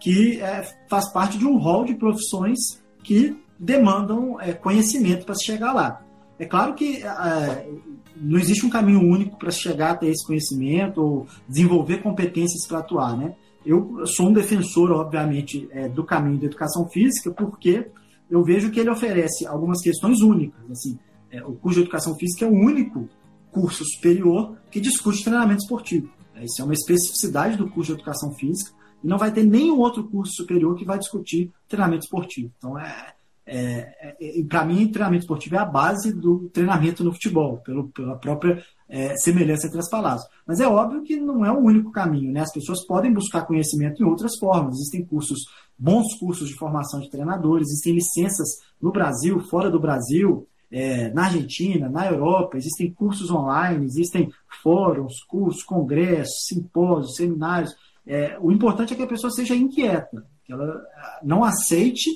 que 0.00 0.40
é, 0.40 0.68
faz 0.90 1.12
parte 1.12 1.38
de 1.38 1.46
um 1.46 1.58
rol 1.58 1.84
de 1.84 1.94
profissões 1.94 2.58
que 3.04 3.36
demandam 3.62 4.40
é, 4.40 4.52
conhecimento 4.52 5.24
para 5.24 5.36
se 5.36 5.44
chegar 5.44 5.72
lá. 5.72 6.04
É 6.36 6.44
claro 6.44 6.74
que 6.74 6.96
é, 6.96 7.70
não 8.16 8.38
existe 8.38 8.66
um 8.66 8.70
caminho 8.70 9.00
único 9.00 9.38
para 9.38 9.52
chegar 9.52 9.92
até 9.92 10.08
esse 10.08 10.26
conhecimento 10.26 11.00
ou 11.00 11.26
desenvolver 11.48 11.98
competências 11.98 12.66
para 12.66 12.80
atuar, 12.80 13.16
né? 13.16 13.36
Eu 13.64 14.04
sou 14.06 14.28
um 14.28 14.32
defensor, 14.32 14.90
obviamente, 14.90 15.68
é, 15.70 15.88
do 15.88 16.02
caminho 16.02 16.40
da 16.40 16.46
educação 16.46 16.88
física, 16.88 17.30
porque 17.30 17.86
eu 18.28 18.42
vejo 18.42 18.72
que 18.72 18.80
ele 18.80 18.90
oferece 18.90 19.46
algumas 19.46 19.80
questões 19.80 20.20
únicas. 20.20 20.68
Assim, 20.68 20.98
é, 21.30 21.44
o 21.44 21.52
curso 21.52 21.78
de 21.78 21.84
educação 21.84 22.16
física 22.16 22.44
é 22.44 22.48
o 22.48 22.52
único 22.52 23.08
curso 23.52 23.84
superior 23.84 24.56
que 24.68 24.80
discute 24.80 25.22
treinamento 25.22 25.62
esportivo. 25.62 26.10
Isso 26.42 26.60
é 26.60 26.64
uma 26.64 26.74
especificidade 26.74 27.56
do 27.56 27.70
curso 27.70 27.92
de 27.92 28.00
educação 28.00 28.32
física 28.34 28.72
e 29.04 29.06
não 29.06 29.18
vai 29.18 29.30
ter 29.30 29.44
nenhum 29.44 29.78
outro 29.78 30.02
curso 30.02 30.32
superior 30.34 30.74
que 30.74 30.84
vai 30.84 30.98
discutir 30.98 31.52
treinamento 31.68 32.04
esportivo. 32.04 32.50
Então, 32.58 32.76
é, 32.76 33.14
é, 33.46 34.14
é 34.20 34.44
para 34.48 34.64
mim, 34.64 34.90
treinamento 34.90 35.22
esportivo 35.22 35.56
é 35.56 35.58
a 35.58 35.64
base 35.64 36.12
do 36.12 36.48
treinamento 36.50 37.02
no 37.02 37.12
futebol, 37.12 37.58
pelo, 37.58 37.88
pela 37.88 38.16
própria 38.16 38.62
é, 38.88 39.16
semelhança 39.16 39.66
entre 39.66 39.78
as 39.78 39.88
palavras. 39.88 40.22
Mas 40.46 40.60
é 40.60 40.66
óbvio 40.66 41.02
que 41.02 41.16
não 41.16 41.44
é 41.44 41.50
o 41.50 41.58
único 41.58 41.90
caminho, 41.90 42.32
né? 42.32 42.40
As 42.40 42.52
pessoas 42.52 42.86
podem 42.86 43.12
buscar 43.12 43.46
conhecimento 43.46 44.02
em 44.02 44.06
outras 44.06 44.38
formas. 44.38 44.76
Existem 44.76 45.04
cursos, 45.04 45.40
bons 45.78 46.14
cursos 46.18 46.48
de 46.48 46.54
formação 46.54 47.00
de 47.00 47.10
treinadores, 47.10 47.68
existem 47.68 47.94
licenças 47.94 48.48
no 48.80 48.92
Brasil, 48.92 49.40
fora 49.40 49.70
do 49.70 49.80
Brasil, 49.80 50.46
é, 50.70 51.10
na 51.10 51.24
Argentina, 51.24 51.88
na 51.88 52.06
Europa, 52.06 52.56
existem 52.56 52.92
cursos 52.92 53.30
online, 53.30 53.84
existem 53.84 54.30
fóruns, 54.62 55.22
cursos, 55.28 55.62
congressos, 55.62 56.46
simpósios, 56.46 57.16
seminários. 57.16 57.74
É, 58.06 58.38
o 58.40 58.50
importante 58.50 58.94
é 58.94 58.96
que 58.96 59.02
a 59.02 59.06
pessoa 59.06 59.30
seja 59.30 59.54
inquieta, 59.54 60.26
que 60.44 60.52
ela 60.52 60.82
não 61.22 61.44
aceite 61.44 62.10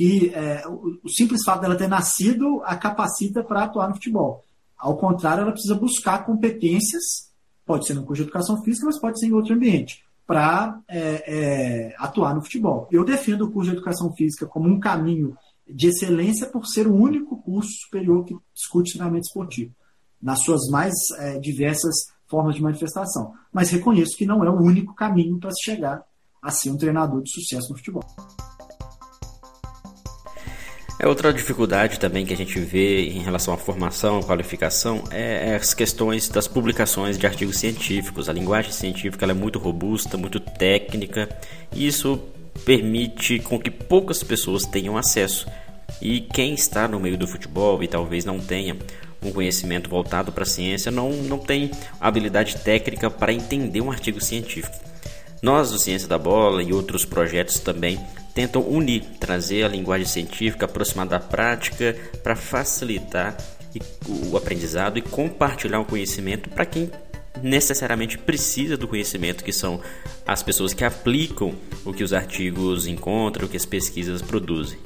que 0.00 0.32
é, 0.34 0.66
o 0.66 1.10
simples 1.10 1.44
fato 1.44 1.60
dela 1.60 1.76
ter 1.76 1.86
nascido 1.86 2.62
a 2.64 2.74
capacita 2.74 3.44
para 3.44 3.64
atuar 3.64 3.86
no 3.86 3.96
futebol. 3.96 4.42
Ao 4.78 4.96
contrário, 4.96 5.42
ela 5.42 5.52
precisa 5.52 5.74
buscar 5.74 6.24
competências, 6.24 7.30
pode 7.66 7.86
ser 7.86 7.92
no 7.92 8.04
curso 8.04 8.22
de 8.22 8.28
educação 8.28 8.62
física, 8.62 8.86
mas 8.86 8.98
pode 8.98 9.20
ser 9.20 9.26
em 9.26 9.34
outro 9.34 9.54
ambiente, 9.54 10.02
para 10.26 10.80
é, 10.88 11.90
é, 11.90 11.94
atuar 11.98 12.34
no 12.34 12.40
futebol. 12.40 12.88
Eu 12.90 13.04
defendo 13.04 13.42
o 13.42 13.50
curso 13.50 13.72
de 13.72 13.76
educação 13.76 14.10
física 14.14 14.46
como 14.46 14.70
um 14.70 14.80
caminho 14.80 15.36
de 15.68 15.88
excelência 15.88 16.46
por 16.46 16.64
ser 16.64 16.86
o 16.86 16.94
único 16.94 17.36
curso 17.42 17.68
superior 17.84 18.24
que 18.24 18.34
discute 18.54 18.94
treinamento 18.94 19.26
esportivo, 19.26 19.74
nas 20.22 20.42
suas 20.42 20.66
mais 20.70 20.94
é, 21.18 21.38
diversas 21.38 21.94
formas 22.26 22.54
de 22.54 22.62
manifestação. 22.62 23.34
Mas 23.52 23.68
reconheço 23.68 24.16
que 24.16 24.24
não 24.24 24.42
é 24.42 24.48
o 24.48 24.62
único 24.62 24.94
caminho 24.94 25.38
para 25.38 25.50
se 25.50 25.62
chegar 25.62 26.02
a 26.40 26.50
ser 26.50 26.70
um 26.70 26.78
treinador 26.78 27.22
de 27.22 27.30
sucesso 27.30 27.70
no 27.70 27.76
futebol. 27.76 28.02
É 31.02 31.08
outra 31.08 31.32
dificuldade 31.32 31.98
também 31.98 32.26
que 32.26 32.34
a 32.34 32.36
gente 32.36 32.60
vê 32.60 33.06
em 33.06 33.20
relação 33.20 33.54
à 33.54 33.56
formação, 33.56 34.20
qualificação, 34.22 35.02
é, 35.10 35.52
é 35.52 35.56
as 35.56 35.72
questões 35.72 36.28
das 36.28 36.46
publicações 36.46 37.16
de 37.16 37.26
artigos 37.26 37.56
científicos. 37.56 38.28
A 38.28 38.34
linguagem 38.34 38.70
científica 38.70 39.24
é 39.24 39.32
muito 39.32 39.58
robusta, 39.58 40.18
muito 40.18 40.38
técnica, 40.38 41.26
e 41.74 41.86
isso 41.86 42.20
permite 42.66 43.38
com 43.38 43.58
que 43.58 43.70
poucas 43.70 44.22
pessoas 44.22 44.66
tenham 44.66 44.98
acesso. 44.98 45.46
E 46.02 46.20
quem 46.20 46.52
está 46.52 46.86
no 46.86 47.00
meio 47.00 47.16
do 47.16 47.26
futebol 47.26 47.82
e 47.82 47.88
talvez 47.88 48.26
não 48.26 48.38
tenha 48.38 48.76
um 49.22 49.32
conhecimento 49.32 49.88
voltado 49.88 50.30
para 50.30 50.42
a 50.42 50.46
ciência, 50.46 50.92
não, 50.92 51.10
não 51.12 51.38
tem 51.38 51.70
habilidade 51.98 52.56
técnica 52.56 53.08
para 53.08 53.32
entender 53.32 53.80
um 53.80 53.90
artigo 53.90 54.22
científico. 54.22 54.76
Nós, 55.40 55.70
do 55.70 55.78
Ciência 55.78 56.06
da 56.06 56.18
Bola 56.18 56.62
e 56.62 56.74
outros 56.74 57.06
projetos 57.06 57.58
também 57.58 57.98
tentam 58.34 58.62
unir, 58.62 59.04
trazer 59.18 59.64
a 59.64 59.68
linguagem 59.68 60.06
científica 60.06 60.64
aproximada 60.64 61.10
da 61.10 61.20
prática 61.20 61.96
para 62.22 62.36
facilitar 62.36 63.36
o 64.08 64.36
aprendizado 64.36 64.98
e 64.98 65.02
compartilhar 65.02 65.80
o 65.80 65.84
conhecimento 65.84 66.48
para 66.50 66.66
quem 66.66 66.90
necessariamente 67.42 68.18
precisa 68.18 68.76
do 68.76 68.88
conhecimento, 68.88 69.44
que 69.44 69.52
são 69.52 69.80
as 70.26 70.42
pessoas 70.42 70.74
que 70.74 70.84
aplicam 70.84 71.54
o 71.84 71.92
que 71.92 72.02
os 72.02 72.12
artigos 72.12 72.86
encontram, 72.86 73.46
o 73.46 73.48
que 73.48 73.56
as 73.56 73.64
pesquisas 73.64 74.20
produzem. 74.20 74.78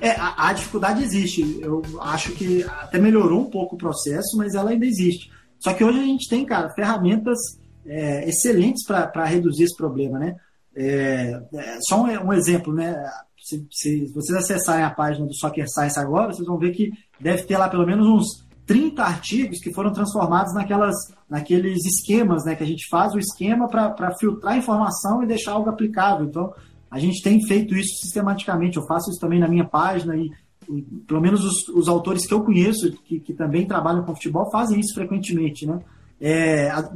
É, 0.00 0.12
a, 0.12 0.48
a 0.48 0.52
dificuldade 0.52 1.02
existe. 1.02 1.58
Eu 1.60 1.82
acho 2.00 2.32
que 2.32 2.64
até 2.64 2.98
melhorou 2.98 3.42
um 3.42 3.50
pouco 3.50 3.74
o 3.74 3.78
processo, 3.78 4.36
mas 4.36 4.54
ela 4.54 4.70
ainda 4.70 4.86
existe. 4.86 5.30
Só 5.58 5.74
que 5.74 5.84
hoje 5.84 6.00
a 6.00 6.04
gente 6.04 6.28
tem, 6.28 6.44
cara, 6.46 6.70
ferramentas 6.70 7.38
é, 7.84 8.28
excelentes 8.28 8.84
para 8.84 9.24
reduzir 9.26 9.64
esse 9.64 9.76
problema, 9.76 10.18
né? 10.18 10.34
É, 10.76 11.40
é, 11.54 11.78
só 11.88 12.02
um, 12.02 12.26
um, 12.26 12.32
exemplo, 12.32 12.72
né? 12.72 12.96
Se, 13.38 13.66
se, 13.70 14.06
vocês 14.12 14.38
acessarem 14.38 14.84
a 14.84 14.90
página 14.90 15.26
do 15.26 15.34
Soccer 15.34 15.66
Science 15.68 15.98
agora, 15.98 16.32
vocês 16.32 16.46
vão 16.46 16.58
ver 16.58 16.72
que 16.72 16.90
deve 17.18 17.42
ter 17.44 17.56
lá 17.56 17.68
pelo 17.68 17.86
menos 17.86 18.06
uns 18.06 18.50
30 18.66 19.02
artigos 19.02 19.58
que 19.58 19.72
foram 19.72 19.92
transformados 19.92 20.54
naquelas, 20.54 20.94
naqueles 21.28 21.84
esquemas, 21.84 22.44
né? 22.44 22.54
Que 22.54 22.62
a 22.62 22.66
gente 22.66 22.88
faz 22.88 23.12
o 23.14 23.18
esquema 23.18 23.68
para 23.68 24.14
filtrar 24.16 24.56
informação 24.56 25.22
e 25.22 25.26
deixar 25.26 25.52
algo 25.52 25.68
aplicável. 25.68 26.26
Então, 26.26 26.52
a 26.90 26.98
gente 26.98 27.22
tem 27.22 27.44
feito 27.46 27.74
isso 27.74 27.96
sistematicamente. 28.00 28.76
Eu 28.76 28.86
faço 28.86 29.10
isso 29.10 29.20
também 29.20 29.40
na 29.40 29.48
minha 29.48 29.64
página 29.64 30.16
e, 30.16 30.30
e 30.68 30.82
pelo 31.06 31.20
menos 31.20 31.44
os, 31.44 31.68
os, 31.68 31.88
autores 31.88 32.26
que 32.26 32.34
eu 32.34 32.44
conheço, 32.44 32.92
que, 33.04 33.18
que 33.18 33.34
também 33.34 33.66
trabalham 33.66 34.04
com 34.04 34.14
futebol, 34.14 34.50
fazem 34.50 34.78
isso 34.78 34.94
frequentemente, 34.94 35.66
né? 35.66 35.80
É, 36.20 36.68
a, 36.68 36.90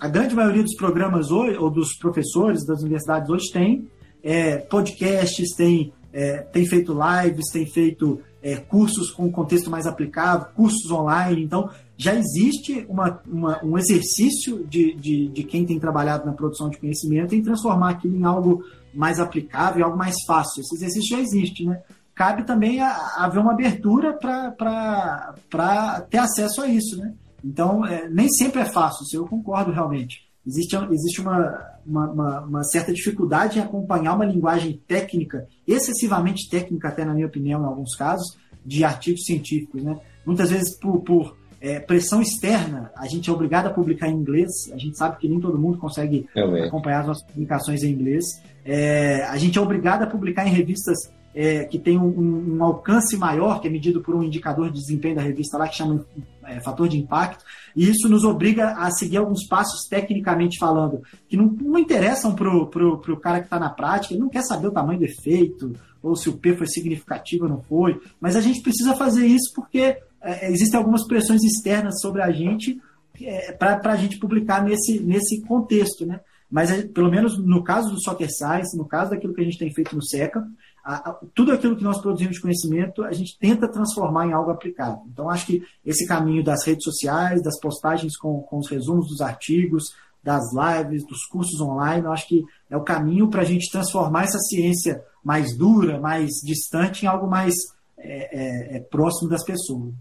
a, 0.00 0.08
grande 0.08 0.34
maioria 0.34 0.62
dos 0.62 0.74
programas 0.74 1.30
hoje, 1.30 1.58
ou 1.58 1.68
dos 1.68 1.98
professores 1.98 2.64
das 2.64 2.80
universidades 2.80 3.28
hoje 3.28 3.52
tem 3.52 3.86
é, 4.22 4.56
podcasts, 4.56 5.54
tem, 5.54 5.92
é, 6.10 6.38
tem 6.38 6.64
feito 6.64 6.94
lives, 6.94 7.50
tem 7.52 7.66
feito 7.66 8.20
é, 8.42 8.56
cursos 8.56 9.10
com 9.10 9.30
contexto 9.30 9.70
mais 9.70 9.86
aplicado, 9.86 10.54
cursos 10.54 10.90
online. 10.90 11.44
Então, 11.44 11.68
já 11.96 12.14
existe 12.14 12.86
uma, 12.88 13.20
uma, 13.26 13.62
um 13.62 13.76
exercício 13.76 14.64
de, 14.66 14.94
de, 14.94 15.28
de, 15.28 15.44
quem 15.44 15.66
tem 15.66 15.78
trabalhado 15.78 16.24
na 16.24 16.32
produção 16.32 16.70
de 16.70 16.78
conhecimento 16.78 17.34
em 17.34 17.42
transformar 17.42 17.90
aquilo 17.90 18.16
em 18.16 18.24
algo 18.24 18.64
mais 18.94 19.20
aplicável, 19.20 19.84
algo 19.84 19.98
mais 19.98 20.16
fácil. 20.26 20.62
Esse 20.62 20.76
exercício 20.76 21.16
já 21.16 21.22
existe, 21.22 21.66
né? 21.66 21.82
Cabe 22.14 22.44
também 22.44 22.80
haver 22.80 23.40
uma 23.40 23.52
abertura 23.52 24.12
para 24.12 26.06
ter 26.08 26.18
acesso 26.18 26.62
a 26.62 26.68
isso, 26.68 26.96
né? 26.96 27.12
Então, 27.44 27.84
é, 27.84 28.08
nem 28.08 28.28
sempre 28.28 28.62
é 28.62 28.64
fácil, 28.64 29.04
eu 29.12 29.26
concordo 29.26 29.70
realmente. 29.70 30.24
Existe, 30.46 30.76
existe 30.90 31.20
uma, 31.20 31.78
uma, 31.86 32.10
uma, 32.10 32.40
uma, 32.40 32.64
certa 32.64 32.92
dificuldade 32.92 33.58
em 33.58 33.62
acompanhar 33.62 34.14
uma 34.14 34.24
linguagem 34.24 34.80
técnica, 34.86 35.46
excessivamente 35.66 36.48
técnica, 36.48 36.88
até 36.88 37.04
na 37.04 37.14
minha 37.14 37.26
opinião, 37.26 37.62
em 37.62 37.66
alguns 37.66 37.94
casos, 37.96 38.36
de 38.64 38.82
artigos 38.84 39.24
científicos. 39.24 39.82
Né? 39.82 39.98
Muitas 40.24 40.50
vezes, 40.50 40.78
por, 40.78 41.00
por 41.00 41.36
é, 41.60 41.80
pressão 41.80 42.20
externa, 42.20 42.90
a 42.96 43.06
gente 43.06 43.28
é 43.28 43.32
obrigado 43.32 43.66
a 43.66 43.70
publicar 43.70 44.08
em 44.08 44.16
inglês. 44.16 44.50
A 44.72 44.78
gente 44.78 44.96
sabe 44.96 45.18
que 45.18 45.28
nem 45.28 45.40
todo 45.40 45.58
mundo 45.58 45.78
consegue 45.78 46.26
acompanhar 46.66 47.00
as 47.00 47.06
nossas 47.06 47.26
publicações 47.26 47.82
em 47.82 47.90
inglês. 47.90 48.24
É, 48.64 49.24
a 49.24 49.36
gente 49.36 49.58
é 49.58 49.60
obrigado 49.60 50.02
a 50.02 50.06
publicar 50.06 50.46
em 50.46 50.50
revistas 50.50 51.10
é, 51.34 51.64
que 51.64 51.78
tem 51.78 51.98
um, 51.98 52.56
um, 52.56 52.64
alcance 52.64 53.16
maior, 53.16 53.60
que 53.60 53.66
é 53.66 53.70
medido 53.70 54.00
por 54.00 54.14
um 54.14 54.22
indicador 54.22 54.70
de 54.70 54.78
desempenho 54.78 55.16
da 55.16 55.22
revista 55.22 55.58
lá, 55.58 55.66
que 55.66 55.76
chama 55.76 56.06
é, 56.44 56.60
fator 56.60 56.88
de 56.88 56.98
impacto, 56.98 57.44
e 57.74 57.88
isso 57.88 58.08
nos 58.08 58.24
obriga 58.24 58.72
a 58.74 58.90
seguir 58.90 59.16
alguns 59.16 59.46
passos 59.48 59.88
tecnicamente 59.88 60.58
falando, 60.58 61.02
que 61.28 61.36
não, 61.36 61.46
não 61.46 61.78
interessam 61.78 62.34
para 62.34 62.48
o 62.48 63.20
cara 63.20 63.40
que 63.40 63.46
está 63.46 63.58
na 63.58 63.70
prática, 63.70 64.14
ele 64.14 64.22
não 64.22 64.28
quer 64.28 64.42
saber 64.42 64.68
o 64.68 64.72
tamanho 64.72 65.00
do 65.00 65.04
efeito, 65.04 65.72
ou 66.00 66.14
se 66.14 66.28
o 66.28 66.36
P 66.36 66.54
foi 66.54 66.66
significativo 66.68 67.44
ou 67.44 67.50
não 67.50 67.62
foi, 67.62 68.00
mas 68.20 68.36
a 68.36 68.40
gente 68.40 68.62
precisa 68.62 68.94
fazer 68.94 69.26
isso 69.26 69.52
porque 69.54 69.98
é, 70.22 70.50
existem 70.50 70.78
algumas 70.78 71.06
pressões 71.06 71.42
externas 71.42 72.00
sobre 72.00 72.22
a 72.22 72.30
gente 72.30 72.80
é, 73.22 73.52
para 73.52 73.92
a 73.92 73.96
gente 73.96 74.18
publicar 74.18 74.62
nesse, 74.62 75.00
nesse 75.00 75.40
contexto, 75.42 76.04
né? 76.06 76.20
Mas, 76.50 76.70
é, 76.70 76.82
pelo 76.82 77.10
menos 77.10 77.38
no 77.38 77.64
caso 77.64 77.90
do 77.90 78.00
Soccer 78.02 78.28
Science, 78.30 78.76
no 78.76 78.86
caso 78.86 79.10
daquilo 79.10 79.34
que 79.34 79.40
a 79.40 79.44
gente 79.44 79.58
tem 79.58 79.72
feito 79.72 79.94
no 79.96 80.02
SECA, 80.02 80.46
a, 80.84 81.10
a, 81.10 81.20
tudo 81.34 81.52
aquilo 81.52 81.76
que 81.76 81.82
nós 81.82 82.00
produzimos 82.00 82.36
de 82.36 82.42
conhecimento, 82.42 83.02
a 83.04 83.12
gente 83.12 83.38
tenta 83.38 83.66
transformar 83.66 84.26
em 84.26 84.32
algo 84.32 84.50
aplicado. 84.50 85.00
Então, 85.10 85.30
acho 85.30 85.46
que 85.46 85.62
esse 85.84 86.06
caminho 86.06 86.44
das 86.44 86.64
redes 86.64 86.84
sociais, 86.84 87.42
das 87.42 87.58
postagens 87.58 88.16
com, 88.16 88.42
com 88.42 88.58
os 88.58 88.68
resumos 88.68 89.08
dos 89.08 89.22
artigos, 89.22 89.94
das 90.22 90.42
lives, 90.52 91.06
dos 91.06 91.24
cursos 91.26 91.60
online, 91.60 92.04
eu 92.04 92.12
acho 92.12 92.28
que 92.28 92.44
é 92.70 92.76
o 92.76 92.84
caminho 92.84 93.28
para 93.28 93.42
a 93.42 93.44
gente 93.44 93.70
transformar 93.70 94.24
essa 94.24 94.38
ciência 94.38 95.02
mais 95.22 95.56
dura, 95.56 95.98
mais 95.98 96.30
distante, 96.42 97.04
em 97.04 97.08
algo 97.08 97.26
mais 97.26 97.54
é, 97.98 98.74
é, 98.74 98.76
é 98.76 98.80
próximo 98.80 99.28
das 99.30 99.44
pessoas. 99.44 99.92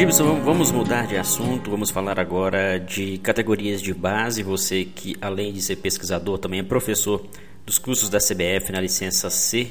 Gibson, 0.00 0.40
vamos 0.40 0.70
mudar 0.70 1.06
de 1.06 1.18
assunto, 1.18 1.70
vamos 1.70 1.90
falar 1.90 2.18
agora 2.18 2.80
de 2.80 3.18
categorias 3.18 3.82
de 3.82 3.92
base. 3.92 4.42
Você 4.42 4.82
que, 4.82 5.14
além 5.20 5.52
de 5.52 5.60
ser 5.60 5.76
pesquisador, 5.76 6.38
também 6.38 6.60
é 6.60 6.62
professor 6.62 7.22
dos 7.66 7.78
cursos 7.78 8.08
da 8.08 8.16
CBF 8.16 8.72
na 8.72 8.80
licença 8.80 9.28
C 9.28 9.70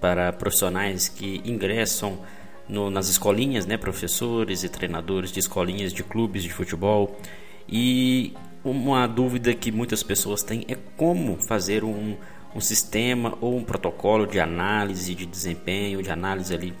para 0.00 0.32
profissionais 0.32 1.10
que 1.10 1.42
ingressam 1.44 2.18
no, 2.66 2.88
nas 2.88 3.10
escolinhas, 3.10 3.66
né, 3.66 3.76
professores 3.76 4.64
e 4.64 4.68
treinadores 4.70 5.30
de 5.30 5.40
escolinhas 5.40 5.92
de 5.92 6.02
clubes 6.02 6.42
de 6.42 6.50
futebol. 6.50 7.20
E 7.68 8.32
uma 8.64 9.06
dúvida 9.06 9.52
que 9.52 9.70
muitas 9.70 10.02
pessoas 10.02 10.42
têm 10.42 10.64
é 10.68 10.76
como 10.96 11.36
fazer 11.36 11.84
um, 11.84 12.16
um 12.56 12.62
sistema 12.62 13.36
ou 13.42 13.58
um 13.58 13.62
protocolo 13.62 14.26
de 14.26 14.40
análise 14.40 15.14
de 15.14 15.26
desempenho, 15.26 16.02
de 16.02 16.10
análise 16.10 16.54
ali 16.54 16.72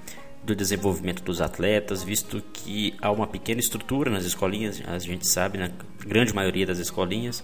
do 0.50 0.56
desenvolvimento 0.56 1.22
dos 1.22 1.40
atletas, 1.40 2.02
visto 2.02 2.42
que 2.52 2.94
há 3.00 3.10
uma 3.10 3.26
pequena 3.26 3.60
estrutura 3.60 4.10
nas 4.10 4.24
escolinhas, 4.24 4.82
a 4.86 4.98
gente 4.98 5.26
sabe, 5.26 5.58
na 5.58 5.70
grande 6.04 6.34
maioria 6.34 6.66
das 6.66 6.78
escolinhas. 6.78 7.42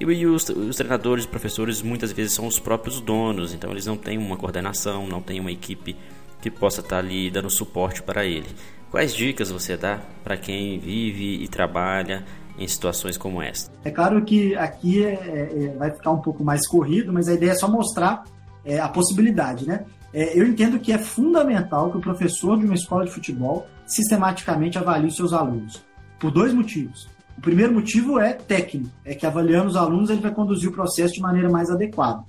E 0.00 0.26
os, 0.26 0.48
os 0.48 0.76
treinadores 0.76 1.24
e 1.24 1.28
professores 1.28 1.82
muitas 1.82 2.12
vezes 2.12 2.32
são 2.32 2.46
os 2.46 2.58
próprios 2.58 3.00
donos, 3.00 3.52
então 3.52 3.70
eles 3.70 3.84
não 3.84 3.96
têm 3.96 4.16
uma 4.16 4.36
coordenação, 4.36 5.06
não 5.06 5.20
têm 5.20 5.40
uma 5.40 5.50
equipe 5.52 5.94
que 6.40 6.50
possa 6.50 6.80
estar 6.80 6.98
ali 6.98 7.30
dando 7.30 7.50
suporte 7.50 8.02
para 8.02 8.24
ele. 8.24 8.46
Quais 8.90 9.14
dicas 9.14 9.50
você 9.50 9.76
dá 9.76 10.00
para 10.24 10.36
quem 10.36 10.78
vive 10.78 11.42
e 11.42 11.48
trabalha 11.48 12.24
em 12.56 12.66
situações 12.66 13.18
como 13.18 13.42
esta? 13.42 13.70
É 13.84 13.90
claro 13.90 14.24
que 14.24 14.54
aqui 14.54 15.04
é, 15.04 15.12
é, 15.12 15.74
vai 15.76 15.90
ficar 15.90 16.12
um 16.12 16.20
pouco 16.22 16.42
mais 16.42 16.66
corrido, 16.66 17.12
mas 17.12 17.28
a 17.28 17.34
ideia 17.34 17.50
é 17.50 17.54
só 17.54 17.68
mostrar 17.68 18.24
é, 18.64 18.78
a 18.78 18.88
possibilidade, 18.88 19.66
né? 19.66 19.84
É, 20.12 20.38
eu 20.38 20.46
entendo 20.46 20.78
que 20.78 20.92
é 20.92 20.98
fundamental 20.98 21.90
que 21.90 21.98
o 21.98 22.00
professor 22.00 22.58
de 22.58 22.64
uma 22.64 22.74
escola 22.74 23.04
de 23.04 23.10
futebol 23.10 23.66
sistematicamente 23.86 24.78
avalie 24.78 25.10
seus 25.10 25.32
alunos, 25.32 25.82
por 26.18 26.30
dois 26.30 26.52
motivos. 26.52 27.08
O 27.36 27.40
primeiro 27.40 27.72
motivo 27.72 28.18
é 28.18 28.32
técnico, 28.32 28.90
é 29.04 29.14
que 29.14 29.26
avaliando 29.26 29.68
os 29.68 29.76
alunos 29.76 30.10
ele 30.10 30.20
vai 30.20 30.34
conduzir 30.34 30.68
o 30.68 30.72
processo 30.72 31.14
de 31.14 31.20
maneira 31.20 31.48
mais 31.48 31.70
adequada. 31.70 32.24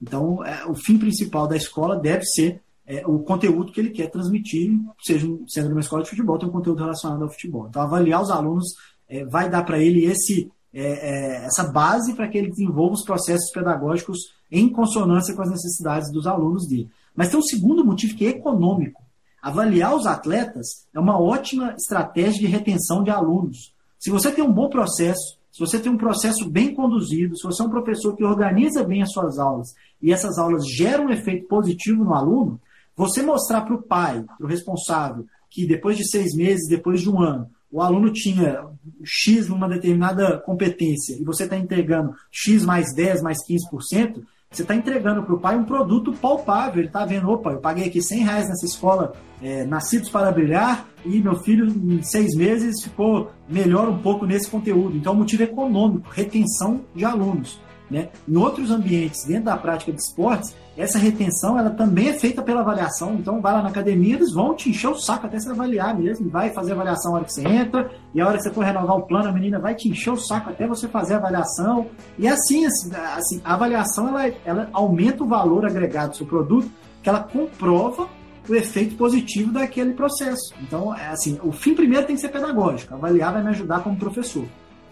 Então, 0.00 0.44
é, 0.44 0.64
o 0.66 0.74
fim 0.74 0.98
principal 0.98 1.46
da 1.46 1.56
escola 1.56 1.96
deve 1.96 2.24
ser 2.24 2.62
é, 2.86 3.06
o 3.06 3.20
conteúdo 3.20 3.72
que 3.72 3.80
ele 3.80 3.90
quer 3.90 4.10
transmitir, 4.10 4.72
seja 5.02 5.26
sendo 5.48 5.70
numa 5.70 5.80
escola 5.80 6.02
de 6.02 6.10
futebol, 6.10 6.38
tem 6.38 6.48
um 6.48 6.52
conteúdo 6.52 6.80
relacionado 6.80 7.22
ao 7.22 7.30
futebol. 7.30 7.66
Então, 7.68 7.82
avaliar 7.82 8.22
os 8.22 8.30
alunos 8.30 8.74
é, 9.08 9.24
vai 9.24 9.48
dar 9.48 9.64
para 9.64 9.78
ele 9.78 10.04
esse, 10.04 10.50
é, 10.72 10.82
é, 10.82 11.46
essa 11.46 11.64
base 11.64 12.14
para 12.14 12.28
que 12.28 12.36
ele 12.36 12.50
desenvolva 12.50 12.94
os 12.94 13.04
processos 13.04 13.50
pedagógicos 13.52 14.18
em 14.50 14.68
consonância 14.68 15.34
com 15.34 15.42
as 15.42 15.50
necessidades 15.50 16.12
dos 16.12 16.26
alunos 16.26 16.66
dele. 16.68 16.90
Mas 17.14 17.28
tem 17.28 17.38
um 17.38 17.42
segundo 17.42 17.84
motivo 17.84 18.16
que 18.16 18.26
é 18.26 18.30
econômico. 18.30 19.02
Avaliar 19.40 19.94
os 19.94 20.06
atletas 20.06 20.86
é 20.94 20.98
uma 20.98 21.20
ótima 21.20 21.74
estratégia 21.76 22.40
de 22.40 22.46
retenção 22.46 23.02
de 23.04 23.10
alunos. 23.10 23.74
Se 23.98 24.10
você 24.10 24.32
tem 24.32 24.42
um 24.42 24.52
bom 24.52 24.68
processo, 24.68 25.38
se 25.52 25.60
você 25.60 25.78
tem 25.78 25.92
um 25.92 25.98
processo 25.98 26.50
bem 26.50 26.74
conduzido, 26.74 27.36
se 27.36 27.44
você 27.44 27.62
é 27.62 27.66
um 27.66 27.70
professor 27.70 28.16
que 28.16 28.24
organiza 28.24 28.82
bem 28.82 29.02
as 29.02 29.12
suas 29.12 29.38
aulas 29.38 29.74
e 30.02 30.12
essas 30.12 30.38
aulas 30.38 30.66
geram 30.66 31.06
um 31.06 31.10
efeito 31.10 31.46
positivo 31.46 32.02
no 32.02 32.14
aluno, 32.14 32.60
você 32.96 33.22
mostrar 33.22 33.62
para 33.62 33.74
o 33.74 33.82
pai, 33.82 34.22
para 34.22 34.46
o 34.46 34.48
responsável, 34.48 35.26
que 35.50 35.66
depois 35.66 35.96
de 35.96 36.08
seis 36.08 36.34
meses, 36.34 36.68
depois 36.68 37.00
de 37.00 37.10
um 37.10 37.20
ano, 37.20 37.48
o 37.70 37.80
aluno 37.80 38.12
tinha 38.12 38.64
X 39.04 39.48
numa 39.48 39.68
determinada 39.68 40.38
competência 40.38 41.16
e 41.20 41.24
você 41.24 41.44
está 41.44 41.56
entregando 41.56 42.14
X 42.30 42.64
mais 42.64 42.94
10, 42.94 43.22
mais 43.22 43.38
15%, 43.48 44.22
você 44.56 44.62
está 44.62 44.74
entregando 44.74 45.22
para 45.22 45.34
o 45.34 45.38
pai 45.38 45.56
um 45.56 45.64
produto 45.64 46.12
palpável. 46.12 46.80
Ele 46.80 46.88
está 46.88 47.04
vendo, 47.04 47.28
opa, 47.28 47.50
eu 47.50 47.58
paguei 47.58 47.86
aqui 47.86 48.00
100 48.00 48.22
reais 48.22 48.48
nessa 48.48 48.66
escola 48.66 49.12
é, 49.42 49.64
Nascidos 49.64 50.08
para 50.08 50.30
Brilhar 50.30 50.86
e 51.04 51.20
meu 51.20 51.36
filho 51.36 51.66
em 51.66 52.02
seis 52.02 52.34
meses 52.34 52.82
ficou 52.82 53.30
melhor 53.48 53.88
um 53.88 53.98
pouco 53.98 54.24
nesse 54.26 54.48
conteúdo. 54.48 54.96
Então, 54.96 55.12
é 55.12 55.16
motivo 55.16 55.42
econômico, 55.42 56.08
retenção 56.10 56.82
de 56.94 57.04
alunos. 57.04 57.60
Né? 57.90 58.08
Em 58.26 58.36
outros 58.36 58.70
ambientes, 58.70 59.24
dentro 59.24 59.44
da 59.44 59.56
prática 59.56 59.92
de 59.92 60.00
esportes, 60.00 60.54
essa 60.76 60.98
retenção 60.98 61.58
ela 61.58 61.70
também 61.70 62.08
é 62.08 62.14
feita 62.14 62.42
pela 62.42 62.60
avaliação. 62.60 63.14
Então, 63.14 63.40
vai 63.40 63.52
lá 63.52 63.62
na 63.62 63.68
academia, 63.68 64.14
eles 64.14 64.32
vão 64.32 64.54
te 64.54 64.70
encher 64.70 64.88
o 64.88 64.98
saco 64.98 65.26
até 65.26 65.38
você 65.38 65.50
avaliar 65.50 65.96
mesmo. 65.96 66.28
Vai 66.28 66.50
fazer 66.50 66.72
avaliação 66.72 67.12
na 67.12 67.18
hora 67.18 67.26
que 67.26 67.32
você 67.32 67.46
entra, 67.46 67.90
e 68.12 68.20
a 68.20 68.26
hora 68.26 68.36
que 68.36 68.42
você 68.42 68.50
for 68.50 68.64
renovar 68.64 68.96
o 68.96 69.02
plano, 69.02 69.28
a 69.28 69.32
menina 69.32 69.58
vai 69.58 69.74
te 69.74 69.88
encher 69.88 70.12
o 70.12 70.16
saco 70.16 70.50
até 70.50 70.66
você 70.66 70.88
fazer 70.88 71.14
a 71.14 71.18
avaliação. 71.18 71.86
E 72.18 72.26
assim, 72.26 72.66
assim, 72.66 72.90
assim 72.94 73.40
a 73.44 73.54
avaliação 73.54 74.08
ela, 74.08 74.32
ela 74.44 74.68
aumenta 74.72 75.22
o 75.22 75.28
valor 75.28 75.64
agregado 75.64 76.10
do 76.10 76.16
seu 76.16 76.26
produto, 76.26 76.70
que 77.02 77.08
ela 77.08 77.22
comprova 77.22 78.08
o 78.48 78.54
efeito 78.54 78.96
positivo 78.96 79.52
daquele 79.52 79.94
processo. 79.94 80.54
Então, 80.60 80.94
é 80.94 81.08
assim, 81.08 81.38
o 81.42 81.52
fim 81.52 81.74
primeiro 81.74 82.06
tem 82.06 82.16
que 82.16 82.20
ser 82.20 82.28
pedagógico. 82.28 82.94
Avaliar 82.94 83.32
vai 83.32 83.42
me 83.42 83.50
ajudar 83.50 83.82
como 83.82 83.96
professor. 83.96 84.44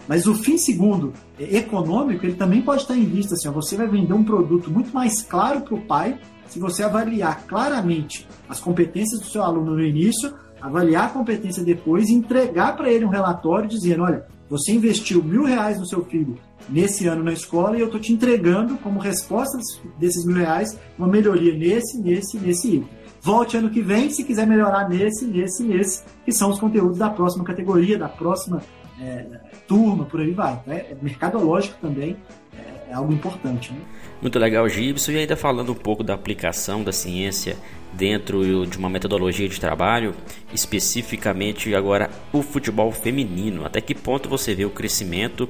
Mas 0.08 0.26
o 0.26 0.34
fim 0.34 0.58
segundo, 0.58 1.12
é, 1.38 1.58
econômico, 1.58 2.26
ele 2.26 2.34
também 2.34 2.62
pode 2.62 2.82
estar 2.82 2.96
em 2.96 3.04
vista. 3.04 3.34
Assim, 3.34 3.50
você 3.50 3.76
vai 3.76 3.88
vender 3.88 4.12
um 4.12 4.24
produto 4.24 4.70
muito 4.70 4.92
mais 4.92 5.22
claro 5.22 5.62
para 5.62 5.74
o 5.74 5.80
pai 5.80 6.18
se 6.48 6.58
você 6.58 6.82
avaliar 6.82 7.46
claramente 7.46 8.28
as 8.46 8.60
competências 8.60 9.20
do 9.20 9.26
seu 9.26 9.42
aluno 9.42 9.72
no 9.72 9.82
início, 9.82 10.34
avaliar 10.60 11.06
a 11.06 11.08
competência 11.08 11.64
depois 11.64 12.08
e 12.08 12.14
entregar 12.14 12.76
para 12.76 12.90
ele 12.90 13.06
um 13.06 13.08
relatório 13.08 13.68
dizendo, 13.68 14.02
olha, 14.02 14.26
você 14.50 14.72
investiu 14.72 15.24
mil 15.24 15.44
reais 15.44 15.78
no 15.78 15.86
seu 15.86 16.04
filho 16.04 16.36
nesse 16.68 17.06
ano 17.06 17.24
na 17.24 17.32
escola 17.32 17.76
e 17.76 17.80
eu 17.80 17.86
estou 17.86 17.98
te 17.98 18.12
entregando 18.12 18.76
como 18.76 19.00
resposta 19.00 19.58
desses 19.98 20.26
mil 20.26 20.36
reais 20.36 20.78
uma 20.98 21.08
melhoria 21.08 21.56
nesse, 21.56 21.98
nesse, 21.98 22.38
nesse 22.38 22.76
item. 22.76 22.88
Volte 23.22 23.56
ano 23.56 23.70
que 23.70 23.80
vem 23.80 24.10
se 24.10 24.22
quiser 24.22 24.46
melhorar 24.46 24.88
nesse, 24.88 25.24
nesse, 25.24 25.62
nesse, 25.62 26.02
que 26.24 26.32
são 26.32 26.50
os 26.50 26.60
conteúdos 26.60 26.98
da 26.98 27.08
próxima 27.08 27.44
categoria, 27.44 27.98
da 27.98 28.08
próxima 28.08 28.60
turma, 29.66 30.04
por 30.04 30.20
aí 30.20 30.32
vai. 30.32 30.60
Né? 30.66 30.86
É 30.90 30.96
mercadológico 31.00 31.76
também, 31.80 32.16
é, 32.56 32.90
é 32.90 32.94
algo 32.94 33.12
importante. 33.12 33.72
Né? 33.72 33.80
Muito 34.20 34.38
legal, 34.38 34.68
Gibson. 34.68 35.12
E 35.12 35.18
ainda 35.18 35.36
falando 35.36 35.72
um 35.72 35.76
pouco 35.76 36.02
da 36.04 36.14
aplicação 36.14 36.84
da 36.84 36.92
ciência 36.92 37.56
dentro 37.92 38.66
de 38.66 38.78
uma 38.78 38.88
metodologia 38.88 39.48
de 39.48 39.60
trabalho, 39.60 40.14
especificamente 40.52 41.74
agora 41.74 42.10
o 42.32 42.42
futebol 42.42 42.90
feminino. 42.92 43.64
Até 43.64 43.80
que 43.80 43.94
ponto 43.94 44.28
você 44.28 44.54
vê 44.54 44.64
o 44.64 44.70
crescimento 44.70 45.48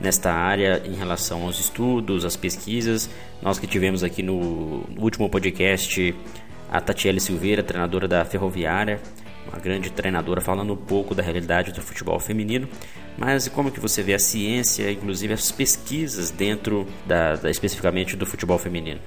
nesta 0.00 0.32
área 0.32 0.82
em 0.84 0.94
relação 0.94 1.42
aos 1.42 1.60
estudos, 1.60 2.24
às 2.24 2.36
pesquisas? 2.36 3.10
Nós 3.42 3.58
que 3.58 3.66
tivemos 3.66 4.02
aqui 4.02 4.22
no 4.22 4.84
último 4.98 5.28
podcast 5.28 6.14
a 6.70 6.80
Tatiele 6.80 7.20
Silveira, 7.20 7.62
treinadora 7.62 8.08
da 8.08 8.24
Ferroviária, 8.24 8.98
uma 9.48 9.58
grande 9.58 9.90
treinadora 9.90 10.40
falando 10.40 10.72
um 10.72 10.76
pouco 10.76 11.14
da 11.14 11.22
realidade 11.22 11.72
do 11.72 11.80
futebol 11.80 12.18
feminino, 12.18 12.68
mas 13.18 13.48
como 13.48 13.70
que 13.70 13.80
você 13.80 14.02
vê 14.02 14.14
a 14.14 14.18
ciência, 14.18 14.90
inclusive 14.90 15.32
as 15.32 15.50
pesquisas 15.50 16.30
dentro 16.30 16.86
da, 17.06 17.36
da 17.36 17.50
especificamente 17.50 18.16
do 18.16 18.24
futebol 18.24 18.58
feminino? 18.58 19.00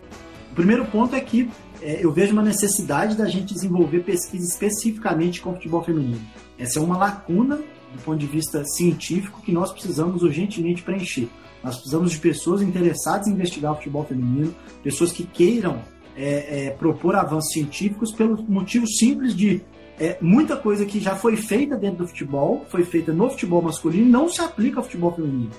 O 0.51 0.55
primeiro 0.55 0.85
ponto 0.85 1.15
é 1.15 1.19
que 1.19 1.49
é, 1.81 2.03
eu 2.03 2.11
vejo 2.11 2.33
uma 2.33 2.43
necessidade 2.43 3.15
da 3.15 3.27
gente 3.27 3.53
desenvolver 3.53 4.01
pesquisa 4.01 4.47
especificamente 4.47 5.41
com 5.41 5.51
o 5.51 5.53
futebol 5.53 5.83
feminino. 5.83 6.21
Essa 6.57 6.79
é 6.79 6.81
uma 6.81 6.97
lacuna 6.97 7.57
do 7.57 8.01
ponto 8.03 8.17
de 8.17 8.27
vista 8.27 8.63
científico 8.65 9.41
que 9.41 9.51
nós 9.51 9.71
precisamos 9.71 10.21
urgentemente 10.21 10.81
preencher. 10.81 11.27
Nós 11.63 11.75
precisamos 11.75 12.11
de 12.11 12.19
pessoas 12.19 12.61
interessadas 12.61 13.27
em 13.27 13.31
investigar 13.31 13.71
o 13.71 13.75
futebol 13.75 14.05
feminino, 14.05 14.53
pessoas 14.83 15.11
que 15.11 15.23
queiram 15.23 15.81
é, 16.15 16.67
é, 16.67 16.69
propor 16.71 17.15
avanços 17.15 17.51
científicos 17.51 18.11
pelo 18.11 18.41
motivo 18.43 18.87
simples 18.87 19.35
de 19.35 19.61
é, 19.99 20.17
muita 20.21 20.57
coisa 20.57 20.85
que 20.85 20.99
já 20.99 21.15
foi 21.15 21.35
feita 21.35 21.75
dentro 21.77 21.99
do 21.99 22.07
futebol, 22.07 22.65
foi 22.69 22.83
feita 22.83 23.13
no 23.13 23.29
futebol 23.29 23.61
masculino, 23.61 24.09
não 24.09 24.27
se 24.27 24.41
aplica 24.41 24.79
ao 24.79 24.83
futebol 24.83 25.13
feminino. 25.13 25.51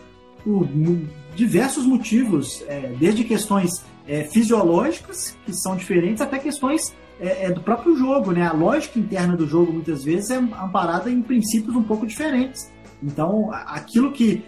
Por 0.45 0.69
diversos 1.35 1.85
motivos, 1.85 2.63
é, 2.69 2.95
desde 2.99 3.25
questões 3.25 3.71
é, 4.07 4.25
fisiológicas, 4.25 5.37
que 5.45 5.53
são 5.53 5.77
diferentes, 5.77 6.21
até 6.21 6.39
questões 6.39 6.95
é, 7.19 7.47
é, 7.47 7.51
do 7.51 7.61
próprio 7.61 7.97
jogo. 7.97 8.33
Né? 8.33 8.47
A 8.47 8.53
lógica 8.53 8.99
interna 8.99 9.37
do 9.37 9.47
jogo, 9.47 9.73
muitas 9.73 10.05
vezes, 10.05 10.31
é 10.31 10.37
amparada 10.37 11.11
em 11.11 11.23
princípios 11.23 11.75
um 11.75 11.83
pouco 11.83 12.07
diferentes. 12.07 12.71
Então, 13.03 13.51
aquilo 13.53 14.13
que 14.13 14.43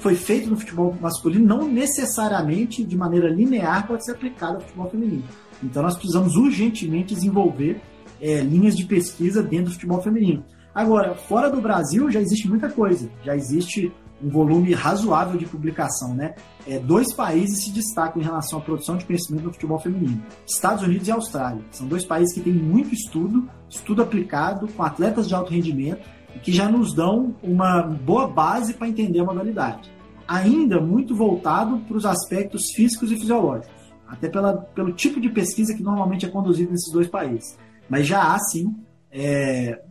foi 0.00 0.14
feito 0.14 0.50
no 0.50 0.56
futebol 0.56 0.96
masculino 1.00 1.46
não 1.46 1.68
necessariamente, 1.68 2.84
de 2.84 2.96
maneira 2.96 3.28
linear, 3.28 3.86
pode 3.86 4.04
ser 4.04 4.12
aplicado 4.12 4.56
ao 4.56 4.60
futebol 4.60 4.90
feminino. 4.90 5.24
Então, 5.62 5.82
nós 5.82 5.96
precisamos 5.96 6.34
urgentemente 6.36 7.14
desenvolver 7.14 7.80
é, 8.22 8.40
linhas 8.40 8.76
de 8.76 8.84
pesquisa 8.84 9.42
dentro 9.42 9.66
do 9.66 9.72
futebol 9.72 10.00
feminino. 10.00 10.44
Agora, 10.72 11.14
fora 11.14 11.50
do 11.50 11.60
Brasil 11.60 12.08
já 12.10 12.20
existe 12.20 12.48
muita 12.48 12.70
coisa, 12.70 13.10
já 13.24 13.36
existe 13.36 13.92
um 14.22 14.30
volume 14.30 14.72
razoável 14.72 15.36
de 15.36 15.44
publicação, 15.44 16.14
né? 16.14 16.36
É, 16.66 16.78
dois 16.78 17.12
países 17.12 17.64
se 17.64 17.72
destacam 17.72 18.22
em 18.22 18.24
relação 18.24 18.60
à 18.60 18.62
produção 18.62 18.96
de 18.96 19.04
conhecimento 19.04 19.44
no 19.46 19.52
futebol 19.52 19.80
feminino: 19.80 20.22
Estados 20.46 20.84
Unidos 20.84 21.08
e 21.08 21.10
Austrália. 21.10 21.62
São 21.72 21.88
dois 21.88 22.04
países 22.04 22.32
que 22.32 22.40
têm 22.40 22.52
muito 22.52 22.94
estudo, 22.94 23.48
estudo 23.68 24.00
aplicado 24.00 24.68
com 24.68 24.82
atletas 24.84 25.26
de 25.26 25.34
alto 25.34 25.52
rendimento 25.52 26.08
e 26.36 26.38
que 26.38 26.52
já 26.52 26.68
nos 26.68 26.94
dão 26.94 27.34
uma 27.42 27.82
boa 27.82 28.28
base 28.28 28.74
para 28.74 28.88
entender 28.88 29.18
a 29.18 29.24
modalidade. 29.24 29.90
Ainda 30.28 30.80
muito 30.80 31.16
voltado 31.16 31.78
para 31.80 31.96
os 31.96 32.06
aspectos 32.06 32.70
físicos 32.76 33.10
e 33.10 33.16
fisiológicos, 33.16 33.74
até 34.06 34.28
pela, 34.28 34.56
pelo 34.56 34.92
tipo 34.92 35.20
de 35.20 35.28
pesquisa 35.28 35.74
que 35.74 35.82
normalmente 35.82 36.24
é 36.24 36.28
conduzido 36.28 36.70
nesses 36.70 36.92
dois 36.92 37.08
países. 37.08 37.58
Mas 37.92 38.06
já 38.06 38.32
há, 38.32 38.38
sim, 38.38 38.74
é, 39.10 39.82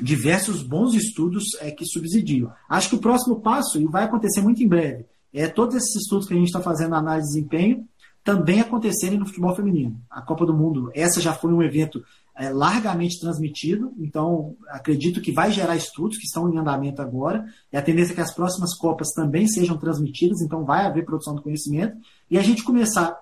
diversos 0.00 0.62
bons 0.62 0.94
estudos 0.94 1.44
é, 1.60 1.70
que 1.70 1.84
subsidiam. 1.84 2.50
Acho 2.66 2.88
que 2.88 2.94
o 2.94 3.00
próximo 3.00 3.42
passo, 3.42 3.78
e 3.78 3.84
vai 3.84 4.04
acontecer 4.04 4.40
muito 4.40 4.62
em 4.62 4.66
breve, 4.66 5.04
é 5.30 5.46
todos 5.46 5.74
esses 5.74 5.94
estudos 5.94 6.26
que 6.26 6.32
a 6.32 6.38
gente 6.38 6.46
está 6.46 6.62
fazendo 6.62 6.94
análise 6.94 7.28
de 7.28 7.34
desempenho 7.34 7.86
também 8.24 8.62
acontecerem 8.62 9.18
no 9.18 9.26
futebol 9.26 9.54
feminino. 9.54 10.00
A 10.08 10.22
Copa 10.22 10.46
do 10.46 10.54
Mundo, 10.54 10.90
essa 10.94 11.20
já 11.20 11.34
foi 11.34 11.52
um 11.52 11.62
evento 11.62 12.02
é, 12.34 12.48
largamente 12.48 13.20
transmitido, 13.20 13.92
então 13.98 14.56
acredito 14.70 15.20
que 15.20 15.30
vai 15.30 15.52
gerar 15.52 15.76
estudos 15.76 16.16
que 16.16 16.24
estão 16.24 16.50
em 16.50 16.56
andamento 16.56 17.02
agora, 17.02 17.44
e 17.70 17.76
a 17.76 17.82
tendência 17.82 18.12
é 18.12 18.14
que 18.14 18.22
as 18.22 18.34
próximas 18.34 18.74
Copas 18.74 19.10
também 19.10 19.46
sejam 19.46 19.76
transmitidas, 19.76 20.40
então 20.40 20.64
vai 20.64 20.86
haver 20.86 21.04
produção 21.04 21.34
do 21.34 21.42
conhecimento, 21.42 21.94
e 22.30 22.38
a 22.38 22.42
gente 22.42 22.64
começar, 22.64 23.14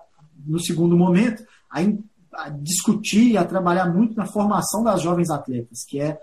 no 0.47 0.61
segundo 0.61 0.95
momento, 0.95 1.43
a 1.69 1.81
a 2.35 2.49
discutir 2.49 3.31
e 3.31 3.37
a 3.37 3.45
trabalhar 3.45 3.91
muito 3.93 4.15
na 4.15 4.25
formação 4.25 4.83
das 4.83 5.01
jovens 5.01 5.29
atletas, 5.29 5.83
que 5.87 5.99
é, 5.99 6.19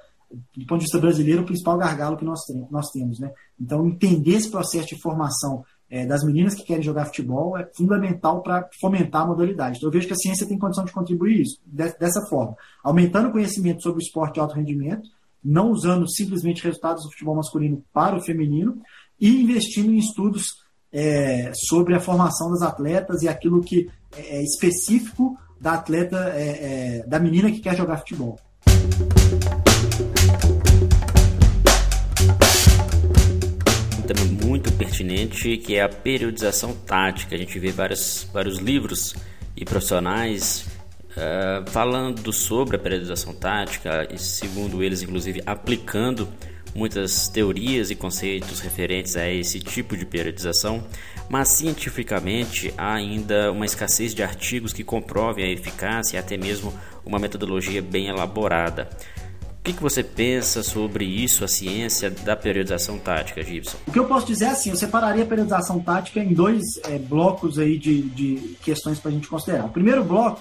do 0.56 0.66
ponto 0.66 0.78
de 0.78 0.84
vista 0.84 0.98
brasileiro, 0.98 1.42
o 1.42 1.46
principal 1.46 1.76
gargalo 1.76 2.16
que 2.16 2.24
nós, 2.24 2.40
tem, 2.44 2.66
nós 2.70 2.90
temos. 2.90 3.18
Né? 3.18 3.32
Então, 3.60 3.86
entender 3.86 4.36
esse 4.36 4.50
processo 4.50 4.88
de 4.88 5.00
formação 5.00 5.64
é, 5.90 6.06
das 6.06 6.22
meninas 6.22 6.54
que 6.54 6.64
querem 6.64 6.82
jogar 6.82 7.06
futebol 7.06 7.58
é 7.58 7.68
fundamental 7.76 8.42
para 8.42 8.68
fomentar 8.80 9.22
a 9.22 9.26
modalidade. 9.26 9.78
Então, 9.78 9.88
eu 9.88 9.92
vejo 9.92 10.06
que 10.06 10.12
a 10.12 10.16
ciência 10.16 10.46
tem 10.46 10.58
condição 10.58 10.84
de 10.84 10.92
contribuir 10.92 11.40
isso, 11.40 11.60
de, 11.66 11.92
dessa 11.98 12.24
forma, 12.28 12.56
aumentando 12.82 13.28
o 13.28 13.32
conhecimento 13.32 13.82
sobre 13.82 13.98
o 13.98 14.04
esporte 14.04 14.34
de 14.34 14.40
alto 14.40 14.54
rendimento, 14.54 15.08
não 15.42 15.70
usando 15.70 16.08
simplesmente 16.08 16.62
resultados 16.62 17.02
do 17.02 17.10
futebol 17.10 17.34
masculino 17.34 17.82
para 17.92 18.16
o 18.16 18.22
feminino, 18.22 18.80
e 19.20 19.42
investindo 19.42 19.90
em 19.90 19.98
estudos 19.98 20.44
é, 20.92 21.52
sobre 21.54 21.94
a 21.94 22.00
formação 22.00 22.50
das 22.50 22.62
atletas 22.62 23.22
e 23.22 23.28
aquilo 23.28 23.60
que 23.60 23.90
é, 24.16 24.38
é 24.38 24.42
específico 24.42 25.36
da 25.60 25.74
atleta, 25.74 26.32
é, 26.34 27.00
é, 27.00 27.06
da 27.06 27.18
menina 27.18 27.50
que 27.50 27.60
quer 27.60 27.76
jogar 27.76 27.98
futebol. 27.98 28.38
Tema 34.06 34.24
muito 34.44 34.72
pertinente 34.72 35.58
que 35.58 35.76
é 35.76 35.82
a 35.82 35.88
periodização 35.88 36.74
tática. 36.74 37.34
A 37.34 37.38
gente 37.38 37.58
vê 37.58 37.70
vários, 37.70 38.26
vários 38.32 38.58
livros 38.58 39.14
e 39.54 39.64
profissionais 39.64 40.66
uh, 41.10 41.70
falando 41.70 42.32
sobre 42.32 42.76
a 42.76 42.78
periodização 42.78 43.34
tática 43.34 44.08
e, 44.10 44.18
segundo 44.18 44.82
eles, 44.82 45.02
inclusive 45.02 45.42
aplicando 45.44 46.28
muitas 46.74 47.28
teorias 47.28 47.90
e 47.90 47.94
conceitos 47.94 48.60
referentes 48.60 49.16
a 49.16 49.28
esse 49.28 49.60
tipo 49.60 49.96
de 49.96 50.06
periodização, 50.06 50.84
mas 51.28 51.48
cientificamente 51.48 52.72
há 52.76 52.94
ainda 52.94 53.52
uma 53.52 53.64
escassez 53.64 54.14
de 54.14 54.22
artigos 54.22 54.72
que 54.72 54.84
comprovem 54.84 55.44
a 55.44 55.50
eficácia 55.50 56.16
e 56.16 56.18
até 56.18 56.36
mesmo 56.36 56.72
uma 57.04 57.18
metodologia 57.18 57.82
bem 57.82 58.08
elaborada. 58.08 58.88
O 59.60 59.62
que, 59.62 59.74
que, 59.74 59.82
você 59.82 60.02
pensa 60.02 60.62
sobre 60.62 61.04
isso, 61.04 61.44
a 61.44 61.48
ciência 61.48 62.10
da 62.10 62.34
periodização 62.34 62.98
tática, 62.98 63.42
Gibson? 63.42 63.76
O 63.86 63.92
que 63.92 63.98
eu 63.98 64.06
posso 64.06 64.26
dizer 64.26 64.46
é 64.46 64.48
assim, 64.48 64.70
eu 64.70 64.76
separaria 64.76 65.22
a 65.22 65.26
periodização 65.26 65.78
tática 65.80 66.18
em 66.18 66.32
dois 66.32 66.62
é, 66.84 66.98
blocos 66.98 67.58
aí 67.58 67.76
de, 67.76 68.00
de 68.02 68.56
questões 68.62 68.98
para 68.98 69.10
a 69.10 69.14
gente 69.14 69.28
considerar. 69.28 69.66
O 69.66 69.68
primeiro 69.68 70.02
bloco 70.02 70.40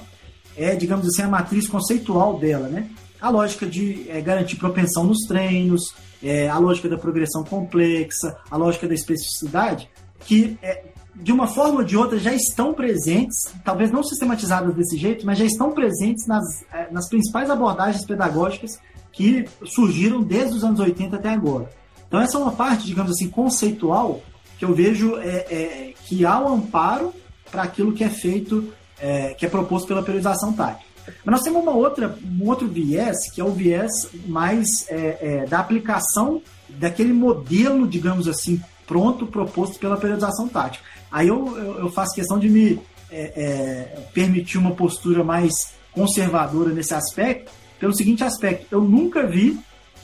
é, 0.60 0.76
digamos 0.76 1.08
assim, 1.08 1.22
a 1.22 1.28
matriz 1.28 1.68
conceitual 1.68 2.38
dela, 2.38 2.68
né? 2.68 2.90
A 3.22 3.30
lógica 3.30 3.66
de 3.66 4.06
é, 4.10 4.20
garantir 4.20 4.58
propensão 4.58 5.06
nos 5.06 5.20
treinos, 5.26 5.94
é, 6.24 6.50
a 6.50 6.58
lógica 6.58 6.90
da 6.90 6.98
progressão 6.98 7.44
complexa, 7.44 8.38
a 8.50 8.58
lógica 8.58 8.88
da 8.88 8.94
especificidade, 8.94 9.90
que 10.26 10.58
é, 10.62 10.84
de 11.16 11.32
uma 11.32 11.48
forma 11.48 11.80
ou 11.80 11.84
de 11.84 11.98
outra 11.98 12.18
já 12.18 12.34
estão 12.34 12.74
presentes, 12.74 13.54
talvez 13.64 13.92
não 13.92 14.04
sistematizadas 14.04 14.74
desse 14.76 14.98
jeito, 14.98 15.26
mas 15.26 15.38
já 15.38 15.46
estão 15.46 15.72
presentes 15.72 16.26
nas, 16.28 16.44
é, 16.74 16.92
nas 16.92 17.10
principais 17.10 17.50
abordagens 17.50 18.06
pedagógicas 18.06 18.80
que 19.12 19.46
surgiram 19.66 20.22
desde 20.22 20.56
os 20.56 20.64
anos 20.64 20.80
80 20.80 21.16
até 21.16 21.30
agora. 21.30 21.70
Então 22.08 22.20
essa 22.20 22.38
é 22.38 22.42
uma 22.42 22.52
parte, 22.52 22.86
digamos 22.86 23.12
assim, 23.12 23.30
conceitual 23.30 24.22
que 24.58 24.66
eu 24.66 24.74
vejo 24.74 25.18
é, 25.18 25.46
é 25.50 25.94
que 26.06 26.26
há 26.26 26.40
um 26.40 26.56
amparo 26.56 27.14
para 27.52 27.64
aquilo 27.64 27.94
que 27.94 28.04
é 28.04 28.10
feito, 28.10 28.74
é, 29.00 29.34
que 29.34 29.46
é 29.46 29.50
proposto 29.50 29.88
pela 29.88 30.04
periodização 30.04 30.54
tática. 30.54 30.89
Mas 31.24 31.34
nós 31.34 31.42
temos 31.42 31.62
uma 31.62 31.72
outra, 31.72 32.18
um 32.24 32.48
outro 32.48 32.68
viés, 32.68 33.32
que 33.34 33.42
é 33.42 33.44
o 33.44 33.52
viés 33.52 33.92
mais 34.26 34.68
é, 34.90 35.18
é, 35.22 35.46
da 35.46 35.60
aplicação 35.60 36.42
daquele 36.68 37.14
modelo, 37.14 37.88
digamos 37.88 38.28
assim, 38.28 38.62
pronto, 38.86 39.26
proposto 39.28 39.80
pela 39.80 39.98
periodização 39.98 40.48
tática. 40.48 40.84
Aí 41.12 41.28
eu, 41.28 41.58
eu, 41.58 41.80
eu 41.80 41.92
faço 41.92 42.16
questão 42.16 42.40
de 42.40 42.50
me 42.50 42.80
é, 43.12 43.34
é 43.36 44.00
permitir 44.14 44.58
uma 44.58 44.72
postura 44.72 45.24
mais 45.24 45.74
conservadora 45.92 46.72
nesse 46.72 46.94
aspecto, 46.94 47.52
pelo 47.80 47.96
seguinte 47.96 48.24
aspecto: 48.24 48.68
eu 48.72 48.82
nunca 48.82 49.26
vi 49.26 49.60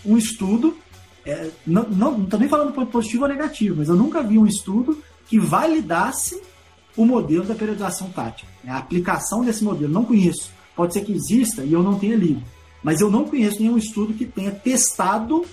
um 0.06 0.18
estudo, 0.18 0.78
é, 1.26 1.50
não 1.66 2.24
estou 2.24 2.40
nem 2.40 2.50
falando 2.50 2.74
ponto 2.74 2.92
positivo 2.92 3.24
ou 3.24 3.30
negativo, 3.30 3.76
mas 3.78 3.90
eu 3.90 3.96
nunca 3.96 4.22
vi 4.22 4.38
um 4.38 4.46
estudo 4.46 5.02
que 5.28 5.40
validasse 5.40 6.42
o 6.96 7.06
modelo 7.06 7.44
da 7.44 7.56
periodização 7.56 8.10
tática, 8.10 8.48
né? 8.64 8.72
a 8.72 8.78
aplicação 8.78 9.44
desse 9.44 9.64
modelo. 9.64 9.92
Não 9.92 10.06
conheço. 10.06 10.52
Pode 10.76 10.94
ser 10.94 11.02
que 11.02 11.14
exista 11.14 11.64
e 11.64 11.74
eu 11.74 11.82
não 11.82 11.98
tenha 11.98 12.16
lido. 12.16 12.44
Mas 12.84 13.02
eu 13.02 13.10
não 13.10 13.26
conheço 13.26 13.62
nenhum 13.62 13.78
estudo 13.78 14.14
que 14.14 14.26
tenha 14.26 14.52
testado 14.52 15.46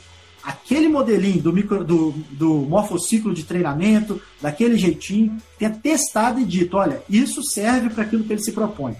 aquele 0.42 0.88
modelinho 0.88 1.40
do, 1.40 1.52
micro, 1.52 1.84
do, 1.84 2.12
do 2.30 2.54
morfociclo 2.54 3.32
de 3.32 3.44
treinamento, 3.44 4.20
daquele 4.40 4.76
jeitinho, 4.76 5.36
tenha 5.58 5.70
testado 5.70 6.40
e 6.40 6.44
dito: 6.44 6.76
olha, 6.76 7.02
isso 7.08 7.42
serve 7.42 7.90
para 7.90 8.02
aquilo 8.02 8.24
que 8.24 8.32
ele 8.32 8.42
se 8.42 8.52
propõe. 8.52 8.96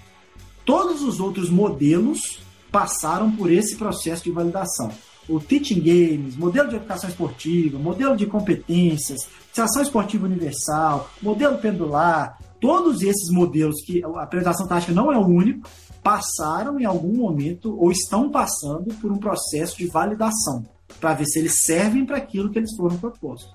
Todos 0.65 1.03
os 1.03 1.19
outros 1.19 1.51
modelos 1.51 2.41
passaram 2.71 3.31
por 3.33 3.51
esse 3.51 3.77
processo 3.77 4.25
de 4.25 4.31
validação. 4.31 4.91
o 5.29 5.39
teaching 5.39 5.81
games, 5.81 6.37
modelo 6.37 6.69
de 6.69 6.77
educação 6.77 7.09
esportiva, 7.09 7.79
modelo 7.79 8.17
de 8.17 8.27
competências, 8.27 9.29
ação 9.57 9.83
esportiva 9.83 10.27
universal, 10.27 11.11
modelo 11.21 11.59
pendular, 11.59 12.39
todos 12.61 13.03
esses 13.03 13.31
modelos 13.31 13.83
que 13.85 14.03
a 14.05 14.23
apresentação 14.23 14.67
tática 14.67 14.93
não 14.93 15.13
é 15.13 15.19
o 15.19 15.27
único, 15.27 15.69
passaram 16.03 16.79
em 16.81 16.85
algum 16.85 17.17
momento 17.17 17.77
ou 17.79 17.93
estão 17.93 18.31
passando 18.31 18.93
por 18.95 19.11
um 19.11 19.19
processo 19.19 19.79
de 19.79 19.87
validação 19.87 20.65
para 21.01 21.15
ver 21.15 21.27
se 21.27 21.39
eles 21.39 21.63
servem 21.63 22.05
para 22.05 22.17
aquilo 22.17 22.51
que 22.51 22.59
eles 22.59 22.75
foram 22.77 22.97
propostos. 22.99 23.55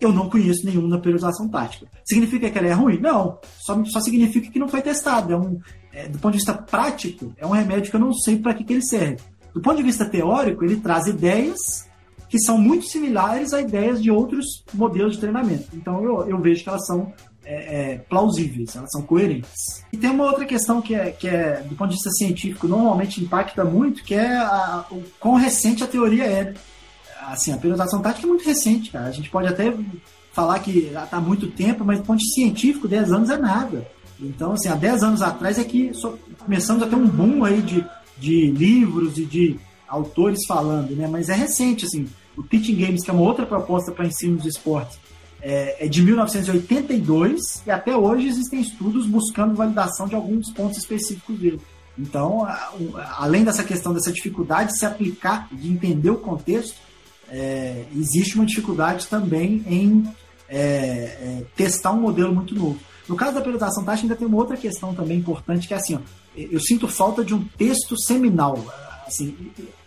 Eu 0.00 0.12
não 0.12 0.30
conheço 0.30 0.64
nenhum 0.64 0.86
na 0.86 0.98
periodização 0.98 1.48
tática. 1.48 1.86
Significa 2.04 2.50
que 2.50 2.58
ela 2.58 2.68
é 2.68 2.72
ruim? 2.72 2.98
Não. 2.98 3.38
Só, 3.58 3.82
só 3.84 4.00
significa 4.00 4.50
que 4.50 4.58
não 4.58 4.68
foi 4.68 4.80
testado. 4.80 5.32
É 5.32 5.36
um, 5.36 5.60
é, 5.92 6.08
do 6.08 6.18
ponto 6.18 6.32
de 6.32 6.38
vista 6.38 6.54
prático, 6.54 7.32
é 7.36 7.46
um 7.46 7.50
remédio 7.50 7.90
que 7.90 7.96
eu 7.96 8.00
não 8.00 8.14
sei 8.14 8.38
para 8.38 8.54
que, 8.54 8.64
que 8.64 8.72
ele 8.72 8.82
serve. 8.82 9.18
Do 9.52 9.60
ponto 9.60 9.76
de 9.76 9.82
vista 9.82 10.06
teórico, 10.06 10.64
ele 10.64 10.76
traz 10.76 11.06
ideias 11.06 11.88
que 12.28 12.38
são 12.38 12.56
muito 12.56 12.86
similares 12.86 13.52
a 13.52 13.60
ideias 13.60 14.00
de 14.00 14.10
outros 14.10 14.64
modelos 14.72 15.14
de 15.14 15.20
treinamento. 15.20 15.68
Então 15.74 16.02
eu, 16.02 16.28
eu 16.28 16.38
vejo 16.40 16.62
que 16.62 16.68
elas 16.68 16.86
são 16.86 17.12
é, 17.50 17.94
é, 17.94 17.98
plausíveis, 17.98 18.76
elas 18.76 18.90
são 18.92 19.02
coerentes. 19.02 19.84
E 19.92 19.96
tem 19.96 20.08
uma 20.08 20.24
outra 20.24 20.44
questão 20.44 20.80
que 20.80 20.94
é, 20.94 21.10
que 21.10 21.26
é, 21.26 21.62
do 21.62 21.74
ponto 21.74 21.88
de 21.88 21.96
vista 21.96 22.10
científico, 22.10 22.68
normalmente 22.68 23.20
impacta 23.20 23.64
muito, 23.64 24.04
que 24.04 24.14
é 24.14 24.36
a, 24.36 24.86
o 24.88 25.02
quão 25.18 25.34
recente 25.34 25.82
a 25.82 25.88
teoria 25.88 26.24
é. 26.24 26.54
Assim, 27.22 27.52
a 27.52 27.56
periodização 27.56 28.00
tática 28.00 28.24
é 28.24 28.28
muito 28.28 28.44
recente, 28.44 28.90
cara. 28.90 29.06
A 29.06 29.10
gente 29.10 29.28
pode 29.28 29.48
até 29.48 29.74
falar 30.32 30.60
que 30.60 30.78
está 30.78 31.16
há 31.16 31.20
muito 31.20 31.48
tempo, 31.48 31.84
mas 31.84 31.98
do 31.98 32.04
ponto 32.04 32.18
de 32.18 32.24
vista 32.24 32.40
científico, 32.40 32.86
10 32.86 33.12
anos 33.12 33.30
é 33.30 33.36
nada. 33.36 33.84
Então, 34.20 34.52
assim, 34.52 34.68
há 34.68 34.76
10 34.76 35.02
anos 35.02 35.22
atrás 35.22 35.58
é 35.58 35.64
que 35.64 35.90
começamos 36.38 36.84
a 36.84 36.86
ter 36.86 36.94
um 36.94 37.06
boom 37.06 37.44
aí 37.44 37.60
de, 37.62 37.84
de 38.16 38.50
livros 38.52 39.18
e 39.18 39.24
de 39.24 39.58
autores 39.88 40.46
falando, 40.46 40.94
né? 40.94 41.08
Mas 41.08 41.28
é 41.28 41.34
recente, 41.34 41.84
assim. 41.84 42.08
O 42.36 42.44
Teaching 42.44 42.76
Games, 42.76 43.02
que 43.02 43.10
é 43.10 43.12
uma 43.12 43.22
outra 43.22 43.44
proposta 43.44 43.90
para 43.90 44.06
ensino 44.06 44.36
dos 44.36 44.46
esportes, 44.46 45.00
é, 45.42 45.86
é, 45.86 45.88
de 45.88 46.02
1982 46.02 47.62
e 47.66 47.70
até 47.70 47.96
hoje 47.96 48.28
existem 48.28 48.60
estudos 48.60 49.06
buscando 49.06 49.54
validação 49.54 50.06
de 50.06 50.14
alguns 50.14 50.52
pontos 50.52 50.78
específicos 50.78 51.38
dele. 51.38 51.60
Então, 51.98 52.46
além 53.16 53.44
dessa 53.44 53.64
questão 53.64 53.92
dessa 53.92 54.12
dificuldade 54.12 54.72
de 54.72 54.78
se 54.78 54.86
aplicar, 54.86 55.48
de 55.52 55.70
entender 55.70 56.10
o 56.10 56.16
contexto, 56.16 56.76
é, 57.28 57.84
existe 57.94 58.36
uma 58.36 58.46
dificuldade 58.46 59.06
também 59.06 59.62
em 59.66 60.04
é, 60.48 60.58
é, 60.58 61.44
testar 61.56 61.92
um 61.92 62.00
modelo 62.00 62.34
muito 62.34 62.54
novo. 62.54 62.78
No 63.08 63.16
caso 63.16 63.34
da 63.34 63.40
periodização 63.40 63.84
tática, 63.84 64.04
ainda 64.04 64.16
tem 64.16 64.26
uma 64.26 64.36
outra 64.36 64.56
questão 64.56 64.94
também 64.94 65.18
importante, 65.18 65.66
que 65.66 65.74
é 65.74 65.76
assim, 65.76 65.96
ó, 65.96 66.00
eu 66.36 66.60
sinto 66.60 66.86
falta 66.86 67.24
de 67.24 67.34
um 67.34 67.44
texto 67.56 68.00
seminal. 68.00 68.58
Assim, 69.06 69.36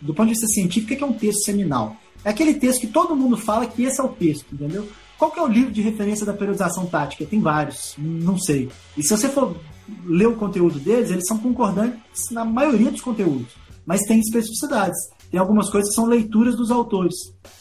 do 0.00 0.12
ponto 0.12 0.26
de 0.26 0.34
vista 0.34 0.46
científico, 0.46 0.92
o 0.92 0.96
que 0.96 1.02
é 1.02 1.06
um 1.06 1.12
texto 1.12 1.44
seminal? 1.44 1.96
É 2.24 2.30
aquele 2.30 2.54
texto 2.54 2.80
que 2.80 2.86
todo 2.86 3.16
mundo 3.16 3.36
fala 3.36 3.66
que 3.66 3.82
esse 3.82 4.00
é 4.00 4.04
o 4.04 4.08
texto, 4.08 4.46
entendeu? 4.52 4.88
Qual 5.18 5.30
que 5.30 5.38
é 5.38 5.42
o 5.42 5.48
livro 5.48 5.72
de 5.72 5.80
referência 5.80 6.26
da 6.26 6.32
periodização 6.32 6.86
tática? 6.86 7.24
Tem 7.24 7.40
vários, 7.40 7.94
não 7.98 8.38
sei. 8.38 8.70
E 8.96 9.02
se 9.02 9.16
você 9.16 9.28
for 9.28 9.56
ler 10.04 10.26
o 10.26 10.36
conteúdo 10.36 10.78
deles, 10.78 11.10
eles 11.10 11.26
são 11.26 11.38
concordantes 11.38 12.30
na 12.30 12.44
maioria 12.44 12.90
dos 12.90 13.00
conteúdos, 13.00 13.54
mas 13.86 14.00
tem 14.02 14.18
especificidades. 14.18 14.98
Tem 15.30 15.40
algumas 15.40 15.68
coisas 15.70 15.90
que 15.90 15.96
são 15.96 16.06
leituras 16.06 16.56
dos 16.56 16.70
autores. 16.70 17.14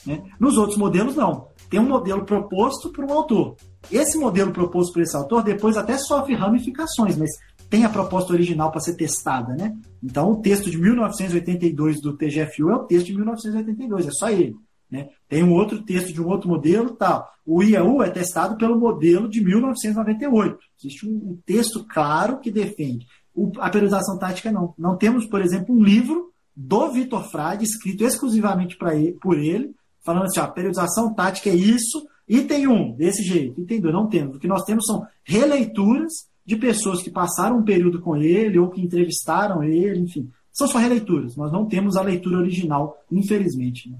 Né? 0.06 0.22
Nos 0.39 0.58
outros 0.58 0.78
modelos, 0.78 1.16
não. 1.16 1.48
Tem 1.70 1.80
um 1.80 1.88
modelo 1.88 2.24
proposto 2.24 2.92
por 2.92 3.04
um 3.04 3.12
autor. 3.12 3.56
Esse 3.92 4.18
modelo 4.18 4.52
proposto 4.52 4.94
por 4.94 5.02
esse 5.02 5.16
autor 5.16 5.44
depois 5.44 5.76
até 5.76 5.98
sofre 5.98 6.36
ramificações, 6.36 7.18
mas 7.18 7.32
tem 7.70 7.84
a 7.84 7.89
proposta 7.89 8.32
original 8.32 8.72
para 8.72 8.80
ser 8.80 8.96
testada, 8.96 9.56
né? 9.56 9.76
Então 10.04 10.32
o 10.32 10.42
texto 10.42 10.70
de 10.70 10.78
1982 10.78 12.00
do 12.00 12.16
TGFU 12.16 12.70
é 12.70 12.76
o 12.76 12.84
texto 12.84 13.08
de 13.08 13.16
1982, 13.16 14.08
é 14.08 14.12
só 14.12 14.30
ele. 14.30 14.56
Né? 14.94 15.10
Tem 15.28 15.44
um 15.44 15.54
outro 15.54 15.82
texto 15.82 16.14
de 16.14 16.22
um 16.22 16.28
outro 16.28 16.48
modelo 16.48 16.92
tal. 16.92 17.28
O 17.44 17.64
IAU 17.64 18.04
é 18.04 18.12
testado 18.12 18.56
pelo 18.58 18.80
modelo 18.80 19.28
de 19.28 19.44
1998. 19.44 20.60
Existe 20.80 21.08
um, 21.08 21.36
texto 21.44 21.84
claro 21.84 22.40
que 22.40 22.52
defende. 22.52 23.08
O, 23.34 23.52
a 23.58 23.72
periodização 23.72 24.20
tática 24.20 24.52
não. 24.52 24.76
Não 24.78 24.96
temos, 24.96 25.26
por 25.26 25.42
exemplo, 25.42 25.76
um 25.76 25.84
livro 25.84 26.32
do 26.56 26.92
Vitor 26.92 27.24
Frade, 27.24 27.64
escrito 27.64 28.06
exclusivamente 28.06 28.78
ele, 28.94 29.14
por 29.14 29.40
ele, 29.40 29.74
falando 30.06 30.26
assim, 30.26 30.40
ó, 30.40 30.44
a 30.44 30.52
periodização 30.52 31.12
tática 31.12 31.50
é 31.50 31.56
isso, 31.56 32.08
Item 32.30 32.68
1, 32.68 32.92
desse 32.92 33.24
jeito. 33.24 33.60
Item 33.62 33.82
2, 33.82 33.94
não 33.96 34.08
temos. 34.08 34.36
O 34.36 34.40
que 34.40 34.48
nós 34.48 34.64
temos 34.64 34.86
são 34.86 35.08
releituras 35.24 36.14
de 36.46 36.56
pessoas 36.56 37.02
que 37.02 37.10
passaram 37.10 37.58
um 37.58 37.64
período 37.64 38.00
com 38.00 38.16
ele 38.16 38.60
ou 38.60 38.70
que 38.70 38.80
entrevistaram 38.80 39.64
ele, 39.64 40.02
enfim. 40.02 40.30
São 40.52 40.68
só 40.68 40.78
releituras. 40.78 41.36
Nós 41.36 41.52
não 41.52 41.66
temos 41.66 41.96
a 41.96 42.04
leitura 42.04 42.38
original, 42.38 42.96
infelizmente. 43.12 43.90
Né? 43.90 43.98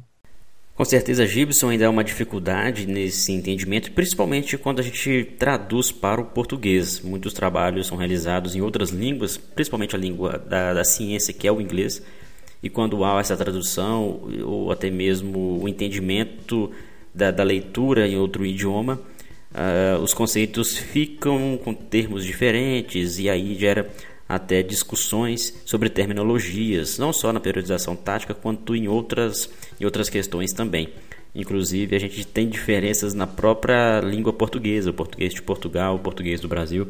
Com 0.76 0.84
certeza, 0.84 1.28
Gibson 1.28 1.70
ainda 1.70 1.86
é 1.86 1.90
uma 1.90 2.04
dificuldade 2.04 2.88
nesse 2.88 3.32
entendimento, 3.32 3.92
principalmente 3.92 4.58
quando 4.58 4.80
a 4.80 4.84
gente 4.84 5.24
traduz 5.38 5.92
para 5.92 6.20
o 6.20 6.26
português. 6.26 7.00
Muitos 7.00 7.32
trabalhos 7.32 7.86
são 7.86 7.96
realizados 7.96 8.56
em 8.56 8.62
outras 8.62 8.90
línguas, 8.90 9.38
principalmente 9.38 9.96
a 9.96 10.00
língua 10.00 10.40
da, 10.40 10.74
da 10.74 10.84
ciência, 10.84 11.32
que 11.32 11.48
é 11.48 11.52
o 11.52 11.62
inglês. 11.62 12.02
E 12.64 12.72
quando 12.72 13.04
há 13.04 13.20
essa 13.20 13.38
tradução, 13.38 14.22
ou 14.44 14.72
até 14.72 14.90
mesmo 14.90 15.62
o 15.62 15.70
entendimento 15.70 16.72
da, 17.14 17.30
da 17.30 17.44
leitura 17.44 18.08
em 18.08 18.18
outro 18.18 18.44
idioma, 18.44 19.00
uh, 19.52 20.02
os 20.02 20.12
conceitos 20.12 20.76
ficam 20.76 21.60
com 21.64 21.72
termos 21.72 22.26
diferentes 22.26 23.20
e 23.20 23.30
aí 23.30 23.54
gera 23.54 23.88
até 24.36 24.64
discussões 24.64 25.54
sobre 25.66 25.90
terminologias, 25.90 26.98
não 26.98 27.14
só 27.14 27.32
na 27.32 27.40
periodização 27.40 27.96
tática, 27.96 28.34
quanto 28.34 28.76
em 28.76 28.88
outras, 28.88 29.50
em 29.80 29.86
outras 29.86 30.10
questões 30.10 30.52
também. 30.54 30.90
Inclusive, 31.36 31.96
a 31.96 32.00
gente 32.00 32.26
tem 32.26 32.48
diferenças 32.48 33.14
na 33.14 33.26
própria 33.26 34.00
língua 34.02 34.32
portuguesa, 34.32 34.92
o 34.92 34.94
português 34.94 35.34
de 35.34 35.42
Portugal, 35.42 35.96
o 35.96 36.00
português 36.00 36.40
do 36.40 36.48
Brasil. 36.48 36.88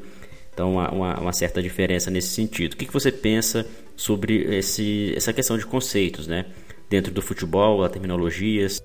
Então, 0.54 0.80
há 0.80 0.90
uma, 0.92 1.20
uma 1.20 1.34
certa 1.34 1.62
diferença 1.62 2.12
nesse 2.12 2.30
sentido. 2.30 2.74
O 2.74 2.78
que, 2.78 2.86
que 2.86 2.94
você 2.94 3.12
pensa 3.12 3.66
sobre 3.96 4.44
esse, 4.56 5.14
essa 5.16 5.32
questão 5.32 5.58
de 5.58 5.66
conceitos, 5.66 6.28
né? 6.28 6.46
Dentro 6.90 7.12
do 7.12 7.22
futebol, 7.22 7.84
a 7.84 7.90
terminologias? 7.90 8.84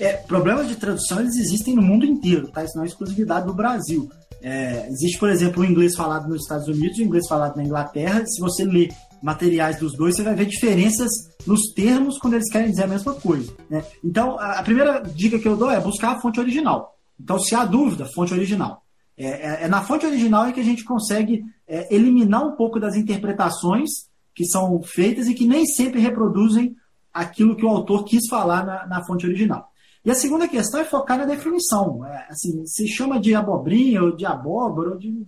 É, 0.00 0.14
problemas 0.14 0.68
de 0.68 0.76
tradução 0.76 1.20
eles 1.20 1.36
existem 1.36 1.74
no 1.74 1.82
mundo 1.82 2.04
inteiro, 2.04 2.48
tá? 2.48 2.64
Isso 2.64 2.76
não 2.76 2.84
é 2.84 2.86
exclusividade 2.86 3.46
do 3.46 3.54
Brasil. 3.54 4.10
É, 4.40 4.88
existe, 4.88 5.18
por 5.18 5.28
exemplo, 5.28 5.62
o 5.62 5.64
inglês 5.64 5.94
falado 5.94 6.28
nos 6.28 6.42
Estados 6.42 6.68
Unidos 6.68 6.98
e 6.98 7.02
o 7.02 7.04
inglês 7.04 7.26
falado 7.28 7.56
na 7.56 7.64
Inglaterra. 7.64 8.24
Se 8.26 8.40
você 8.40 8.64
lê 8.64 8.88
materiais 9.22 9.78
dos 9.78 9.96
dois, 9.96 10.16
você 10.16 10.22
vai 10.22 10.34
ver 10.34 10.46
diferenças 10.46 11.10
nos 11.46 11.72
termos 11.74 12.18
quando 12.18 12.34
eles 12.34 12.50
querem 12.50 12.70
dizer 12.70 12.84
a 12.84 12.88
mesma 12.88 13.14
coisa. 13.14 13.52
Né? 13.68 13.84
Então, 14.04 14.38
a, 14.38 14.62
primeira 14.62 15.00
dica 15.00 15.38
que 15.38 15.48
eu 15.48 15.56
dou 15.56 15.70
é 15.70 15.80
buscar 15.80 16.16
a 16.16 16.20
fonte 16.20 16.38
original. 16.38 16.96
Então, 17.20 17.38
se 17.38 17.54
há 17.54 17.64
dúvida, 17.64 18.06
fonte 18.06 18.32
original. 18.32 18.82
É, 19.16 19.26
é, 19.26 19.64
é 19.64 19.68
na 19.68 19.82
fonte 19.82 20.06
original 20.06 20.46
é 20.46 20.52
que 20.52 20.60
a 20.60 20.64
gente 20.64 20.84
consegue 20.84 21.44
é, 21.66 21.92
eliminar 21.94 22.46
um 22.46 22.54
pouco 22.54 22.78
das 22.78 22.94
interpretações 22.94 23.90
que 24.34 24.44
são 24.44 24.80
feitas 24.82 25.26
e 25.26 25.34
que 25.34 25.46
nem 25.46 25.66
sempre 25.66 26.00
reproduzem 26.00 26.76
aquilo 27.12 27.56
que 27.56 27.64
o 27.64 27.68
autor 27.68 28.04
quis 28.04 28.28
falar 28.28 28.64
na, 28.64 28.86
na 28.86 29.04
fonte 29.04 29.26
original. 29.26 29.68
E 30.04 30.10
a 30.10 30.14
segunda 30.14 30.48
questão 30.48 30.80
é 30.80 30.84
focar 30.84 31.18
na 31.18 31.24
definição. 31.24 32.04
É, 32.06 32.26
assim, 32.30 32.64
se 32.66 32.86
chama 32.88 33.20
de 33.20 33.34
abobrinha 33.34 34.02
ou 34.02 34.14
de 34.14 34.24
abóbora, 34.24 34.90
ou 34.90 34.98
de. 34.98 35.24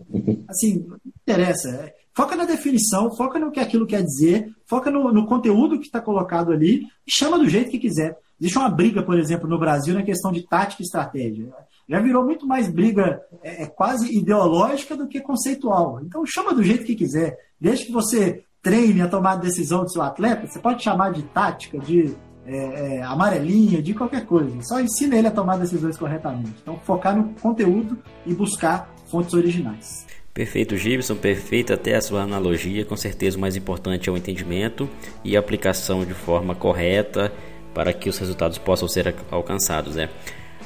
Assim, 0.48 0.86
não 0.88 0.98
interessa. 1.22 1.68
É, 1.68 1.94
foca 2.14 2.36
na 2.36 2.44
definição, 2.44 3.14
foca 3.14 3.38
no 3.38 3.50
que 3.50 3.60
aquilo 3.60 3.86
quer 3.86 4.02
dizer, 4.02 4.50
foca 4.66 4.90
no, 4.90 5.12
no 5.12 5.26
conteúdo 5.26 5.78
que 5.78 5.86
está 5.86 6.00
colocado 6.00 6.52
ali 6.52 6.82
e 7.06 7.10
chama 7.10 7.38
do 7.38 7.48
jeito 7.48 7.70
que 7.70 7.78
quiser. 7.78 8.16
Existe 8.40 8.58
uma 8.58 8.70
briga, 8.70 9.02
por 9.02 9.18
exemplo, 9.18 9.48
no 9.48 9.58
Brasil 9.58 9.94
na 9.94 10.02
questão 10.02 10.32
de 10.32 10.46
tática 10.46 10.82
e 10.82 10.86
estratégia. 10.86 11.52
Já 11.88 12.00
virou 12.00 12.24
muito 12.24 12.46
mais 12.46 12.68
briga 12.68 13.20
é, 13.42 13.64
é 13.64 13.66
quase 13.66 14.16
ideológica 14.16 14.96
do 14.96 15.08
que 15.08 15.20
conceitual. 15.20 16.00
Então 16.02 16.24
chama 16.24 16.54
do 16.54 16.62
jeito 16.62 16.84
que 16.84 16.94
quiser. 16.94 17.36
Desde 17.60 17.86
que 17.86 17.92
você 17.92 18.44
treine 18.62 19.02
a 19.02 19.08
tomar 19.08 19.32
a 19.32 19.36
decisão 19.36 19.82
do 19.82 19.90
seu 19.90 20.00
atleta, 20.00 20.46
você 20.46 20.58
pode 20.58 20.82
chamar 20.82 21.12
de 21.12 21.22
tática, 21.22 21.78
de 21.78 22.14
é, 22.50 22.96
é, 22.96 23.02
amarelinha, 23.02 23.80
de 23.80 23.94
qualquer 23.94 24.26
coisa. 24.26 24.50
Só 24.62 24.80
ensina 24.80 25.16
ele 25.16 25.28
a 25.28 25.30
tomar 25.30 25.56
decisões 25.56 25.96
corretamente. 25.96 26.54
Então, 26.62 26.78
focar 26.84 27.16
no 27.16 27.32
conteúdo 27.40 27.96
e 28.26 28.34
buscar 28.34 28.92
fontes 29.06 29.34
originais. 29.34 30.06
Perfeito, 30.34 30.76
Gibson, 30.76 31.16
perfeito 31.16 31.72
até 31.72 31.94
a 31.94 32.00
sua 32.00 32.22
analogia. 32.22 32.84
Com 32.84 32.96
certeza 32.96 33.36
o 33.36 33.40
mais 33.40 33.56
importante 33.56 34.08
é 34.08 34.12
o 34.12 34.16
entendimento 34.16 34.88
e 35.24 35.36
a 35.36 35.40
aplicação 35.40 36.04
de 36.04 36.14
forma 36.14 36.54
correta 36.54 37.32
para 37.72 37.92
que 37.92 38.08
os 38.08 38.18
resultados 38.18 38.58
possam 38.58 38.88
ser 38.88 39.14
alcançados, 39.30 39.94
né? 39.94 40.08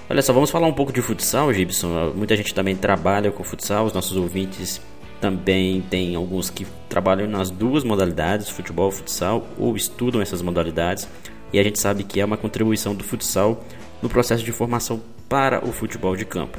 Olha 0.09 0.23
só, 0.23 0.33
vamos 0.33 0.51
falar 0.51 0.67
um 0.67 0.73
pouco 0.73 0.93
de 0.93 1.03
futsal, 1.03 1.53
Gibson. 1.53 2.13
Muita 2.15 2.37
gente 2.37 2.55
também 2.55 2.77
trabalha 2.77 3.31
com 3.31 3.43
futsal, 3.43 3.87
os 3.87 3.93
nossos 3.93 4.17
ouvintes 4.17 4.81
também 5.21 5.81
tem 5.81 6.15
alguns 6.15 6.51
que 6.51 6.67
trabalham 6.89 7.27
nas 7.27 7.51
duas 7.51 7.83
modalidades, 7.83 8.51
futebol 8.51 8.91
e 8.91 8.93
futsal, 8.93 9.47
ou 9.59 9.75
estudam 9.75 10.21
essas 10.21 10.43
modalidades 10.43 11.09
e 11.55 11.59
a 11.61 11.63
gente 11.63 11.79
sabe 11.79 12.03
que 12.03 12.21
é 12.21 12.25
uma 12.25 12.37
contribuição 12.37 12.97
do 12.97 13.05
futsal 13.05 13.65
no 14.03 14.09
processo 14.09 14.43
de 14.43 14.51
formação 14.51 15.01
para 15.29 15.65
o 15.65 15.71
futebol 15.71 16.17
de 16.17 16.25
campo. 16.25 16.59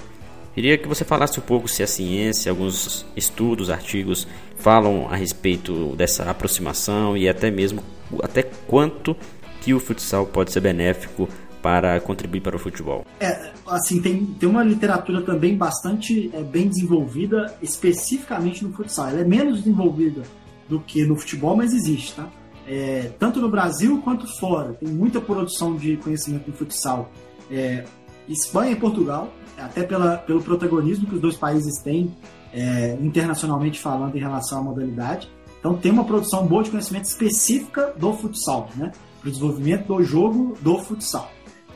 Queria 0.53 0.77
que 0.77 0.87
você 0.87 1.03
falasse 1.03 1.37
um 1.37 1.43
pouco 1.43 1.67
se 1.67 1.83
a 1.83 1.87
ciência, 1.87 2.49
alguns 2.49 3.05
estudos, 3.13 3.69
artigos 3.69 4.25
falam 4.55 5.09
a 5.11 5.17
respeito 5.17 5.93
dessa 5.97 6.23
aproximação 6.31 7.17
e 7.17 7.27
até 7.27 7.51
mesmo 7.51 7.83
até 8.23 8.41
quanto 8.41 9.17
que 9.59 9.73
o 9.73 9.81
futsal 9.81 10.25
pode 10.27 10.53
ser 10.53 10.61
benéfico 10.61 11.27
para 11.61 11.99
contribuir 11.99 12.39
para 12.39 12.55
o 12.55 12.59
futebol? 12.59 13.05
É, 13.19 13.51
assim, 13.67 14.01
tem, 14.01 14.25
tem 14.25 14.47
uma 14.47 14.63
literatura 14.63 15.21
também 15.23 15.57
bastante 15.57 16.31
é, 16.33 16.41
bem 16.41 16.69
desenvolvida, 16.69 17.53
especificamente 17.61 18.63
no 18.63 18.71
futsal. 18.71 19.09
Ela 19.09 19.21
é 19.21 19.25
menos 19.25 19.57
desenvolvida 19.57 20.21
do 20.69 20.79
que 20.79 21.03
no 21.03 21.17
futebol, 21.17 21.57
mas 21.57 21.73
existe, 21.73 22.13
tá? 22.13 22.29
É, 22.67 23.11
tanto 23.19 23.39
no 23.39 23.49
Brasil 23.49 24.01
quanto 24.01 24.27
fora. 24.39 24.73
Tem 24.73 24.89
muita 24.89 25.21
produção 25.21 25.75
de 25.75 25.97
conhecimento 25.97 26.49
no 26.49 26.55
futsal. 26.55 27.11
É, 27.49 27.85
Espanha 28.27 28.71
e 28.71 28.75
Portugal, 28.75 29.31
até 29.57 29.83
pela, 29.83 30.17
pelo 30.17 30.41
protagonismo 30.41 31.07
que 31.07 31.15
os 31.15 31.21
dois 31.21 31.37
países 31.37 31.79
têm 31.81 32.15
é, 32.51 32.97
internacionalmente 33.01 33.79
falando 33.79 34.15
em 34.15 34.19
relação 34.19 34.59
à 34.59 34.61
modalidade. 34.63 35.29
Então 35.59 35.75
tem 35.75 35.91
uma 35.91 36.05
produção 36.05 36.45
boa 36.45 36.63
de 36.63 36.71
conhecimento 36.71 37.05
específica 37.05 37.93
do 37.97 38.13
futsal, 38.13 38.69
né? 38.75 38.91
Para 39.19 39.29
o 39.29 39.31
desenvolvimento 39.31 39.87
do 39.87 40.03
jogo 40.03 40.57
do 40.61 40.79
futsal. 40.79 41.31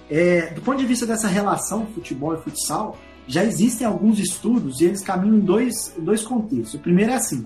É, 0.09 0.53
do 0.53 0.61
ponto 0.61 0.77
de 0.77 0.85
vista 0.85 1.05
dessa 1.05 1.27
relação 1.27 1.85
futebol 1.87 2.33
e 2.33 2.37
futsal, 2.37 2.97
já 3.27 3.43
existem 3.43 3.85
alguns 3.85 4.17
estudos 4.17 4.81
e 4.81 4.85
eles 4.85 5.01
caminham 5.01 5.37
em 5.37 5.39
dois, 5.39 5.93
dois 5.99 6.23
contextos. 6.23 6.73
O 6.73 6.79
primeiro 6.79 7.11
é 7.11 7.15
assim: 7.15 7.45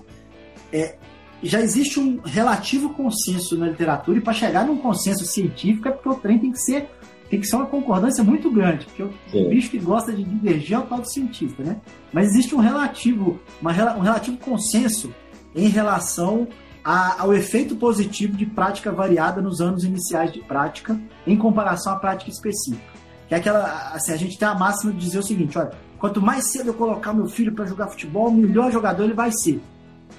é, 0.72 0.96
já 1.44 1.60
existe 1.60 2.00
um 2.00 2.20
relativo 2.24 2.90
consenso 2.90 3.56
na 3.56 3.68
literatura, 3.68 4.18
e 4.18 4.20
para 4.20 4.32
chegar 4.32 4.66
num 4.66 4.76
consenso 4.76 5.24
científico 5.24 5.88
é 5.88 5.90
porque 5.90 6.08
o 6.08 6.14
trem 6.14 6.38
tem 6.38 6.52
que 6.52 6.58
ser, 6.58 6.88
tem 7.28 7.40
que 7.40 7.46
ser 7.46 7.56
uma 7.56 7.66
concordância 7.66 8.22
muito 8.24 8.50
grande, 8.50 8.86
porque 8.86 9.02
o, 9.02 9.12
o 9.32 9.48
bicho 9.48 9.70
que 9.70 9.78
gosta 9.78 10.12
de 10.12 10.22
divergir 10.22 10.76
é 10.76 10.78
o 10.78 10.82
tal 10.82 11.00
do 11.00 11.10
cientista, 11.10 11.62
né? 11.62 11.76
Mas 12.12 12.28
existe 12.28 12.54
um 12.54 12.60
relativo, 12.60 13.40
uma, 13.60 13.72
um 13.96 14.00
relativo 14.00 14.36
consenso 14.38 15.12
em 15.54 15.68
relação 15.68 16.48
a, 16.84 17.22
ao 17.22 17.32
efeito 17.32 17.76
positivo 17.76 18.36
de 18.36 18.44
prática 18.44 18.92
variada 18.92 19.40
nos 19.40 19.60
anos 19.60 19.84
iniciais 19.84 20.32
de 20.32 20.40
prática 20.40 21.00
em 21.26 21.36
comparação 21.36 21.92
à 21.92 21.96
prática 21.96 22.30
específica. 22.30 22.92
Que 23.28 23.34
é 23.34 23.38
aquela, 23.38 23.90
assim, 23.94 24.12
a 24.12 24.16
gente 24.16 24.38
tem 24.38 24.46
a 24.46 24.54
máxima 24.54 24.92
de 24.92 24.98
dizer 24.98 25.18
o 25.18 25.22
seguinte, 25.22 25.56
olha, 25.56 25.72
quanto 25.98 26.20
mais 26.20 26.52
cedo 26.52 26.68
eu 26.68 26.74
colocar 26.74 27.14
meu 27.14 27.26
filho 27.26 27.52
para 27.52 27.64
jogar 27.64 27.88
futebol, 27.88 28.30
melhor 28.30 28.70
jogador 28.70 29.04
ele 29.04 29.14
vai 29.14 29.32
ser. 29.32 29.62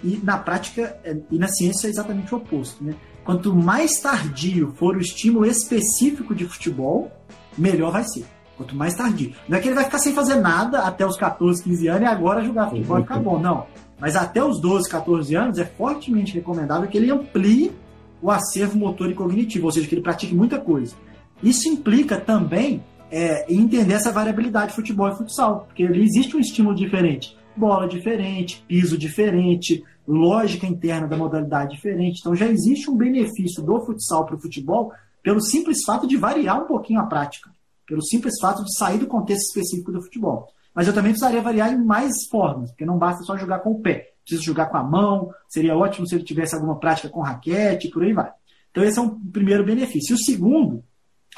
E 0.03 0.19
na 0.23 0.37
prática 0.37 0.97
é, 1.03 1.17
e 1.31 1.37
na 1.37 1.47
ciência 1.47 1.87
é 1.87 1.89
exatamente 1.89 2.33
o 2.33 2.37
oposto, 2.37 2.83
né? 2.83 2.95
Quanto 3.23 3.55
mais 3.55 3.99
tardio 3.99 4.73
for 4.75 4.95
o 4.95 4.99
estímulo 4.99 5.45
específico 5.45 6.35
de 6.35 6.45
futebol, 6.45 7.11
melhor 7.57 7.91
vai 7.91 8.03
ser. 8.03 8.25
Quanto 8.55 8.75
mais 8.75 8.93
tardio. 8.93 9.33
Não 9.49 9.57
é 9.57 9.61
que 9.61 9.67
ele 9.67 9.75
vai 9.75 9.85
ficar 9.85 9.97
sem 9.97 10.13
fazer 10.13 10.35
nada 10.35 10.83
até 10.83 11.05
os 11.05 11.17
14, 11.17 11.63
15 11.63 11.87
anos 11.87 12.01
e 12.03 12.05
agora 12.05 12.43
jogar 12.43 12.69
futebol 12.69 12.97
vai 12.97 13.01
ficar 13.01 13.19
bom. 13.19 13.39
Não. 13.39 13.65
Mas 13.99 14.15
até 14.15 14.43
os 14.43 14.61
12, 14.61 14.89
14 14.89 15.35
anos 15.35 15.57
é 15.57 15.65
fortemente 15.65 16.33
recomendável 16.33 16.87
que 16.87 16.97
ele 16.97 17.11
amplie 17.11 17.71
o 18.21 18.29
acervo 18.29 18.77
motor 18.77 19.09
e 19.09 19.13
cognitivo, 19.13 19.65
ou 19.65 19.71
seja, 19.71 19.87
que 19.87 19.95
ele 19.95 20.01
pratique 20.01 20.33
muita 20.33 20.59
coisa. 20.59 20.95
Isso 21.43 21.67
implica 21.67 22.17
também 22.17 22.83
é, 23.11 23.51
entender 23.51 23.93
essa 23.93 24.11
variabilidade 24.11 24.69
de 24.69 24.75
futebol 24.75 25.09
e 25.09 25.15
futsal, 25.15 25.65
porque 25.67 25.83
ali 25.83 26.03
existe 26.03 26.35
um 26.35 26.39
estímulo 26.39 26.75
diferente. 26.75 27.37
Bola 27.55 27.87
diferente, 27.87 28.63
piso 28.67 28.97
diferente, 28.97 29.83
lógica 30.07 30.67
interna 30.67 31.07
da 31.07 31.17
modalidade 31.17 31.75
diferente. 31.75 32.19
Então 32.19 32.35
já 32.35 32.47
existe 32.47 32.89
um 32.89 32.97
benefício 32.97 33.63
do 33.63 33.79
futsal 33.85 34.25
para 34.25 34.35
o 34.35 34.41
futebol 34.41 34.91
pelo 35.23 35.41
simples 35.41 35.83
fato 35.83 36.07
de 36.07 36.17
variar 36.17 36.61
um 36.61 36.67
pouquinho 36.67 36.99
a 36.99 37.07
prática, 37.07 37.49
pelo 37.87 38.03
simples 38.03 38.35
fato 38.39 38.63
de 38.63 38.77
sair 38.77 38.99
do 38.99 39.07
contexto 39.07 39.47
específico 39.47 39.91
do 39.91 40.01
futebol. 40.01 40.47
Mas 40.73 40.87
eu 40.87 40.93
também 40.93 41.13
precisaria 41.13 41.41
variar 41.41 41.73
em 41.73 41.83
mais 41.83 42.27
formas, 42.29 42.69
porque 42.69 42.85
não 42.85 42.97
basta 42.97 43.23
só 43.23 43.35
jogar 43.37 43.59
com 43.59 43.71
o 43.71 43.81
pé. 43.81 44.11
Preciso 44.23 44.43
jogar 44.43 44.67
com 44.67 44.77
a 44.77 44.83
mão, 44.83 45.31
seria 45.47 45.75
ótimo 45.75 46.07
se 46.07 46.15
ele 46.15 46.23
tivesse 46.23 46.53
alguma 46.53 46.77
prática 46.77 47.09
com 47.09 47.21
raquete, 47.21 47.89
por 47.89 48.03
aí 48.03 48.13
vai. 48.13 48.29
Então 48.69 48.83
esse 48.83 48.99
é 48.99 49.01
um 49.01 49.17
primeiro 49.31 49.63
benefício. 49.63 50.13
E 50.13 50.15
o 50.15 50.23
segundo 50.23 50.83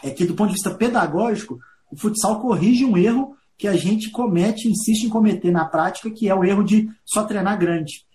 é 0.03 0.09
que, 0.09 0.25
do 0.25 0.33
ponto 0.33 0.49
de 0.49 0.55
vista 0.55 0.73
pedagógico, 0.73 1.59
o 1.91 1.95
futsal 1.95 2.41
corrige 2.41 2.83
um 2.83 2.97
erro 2.97 3.36
que 3.57 3.67
a 3.67 3.75
gente 3.75 4.11
comete, 4.11 4.69
insiste 4.69 5.05
em 5.05 5.09
cometer 5.09 5.51
na 5.51 5.65
prática, 5.65 6.11
que 6.11 6.29
é 6.29 6.35
o 6.35 6.43
erro 6.43 6.63
de 6.63 6.89
só 7.03 7.23
treinar 7.23 7.57
grande. 7.57 8.05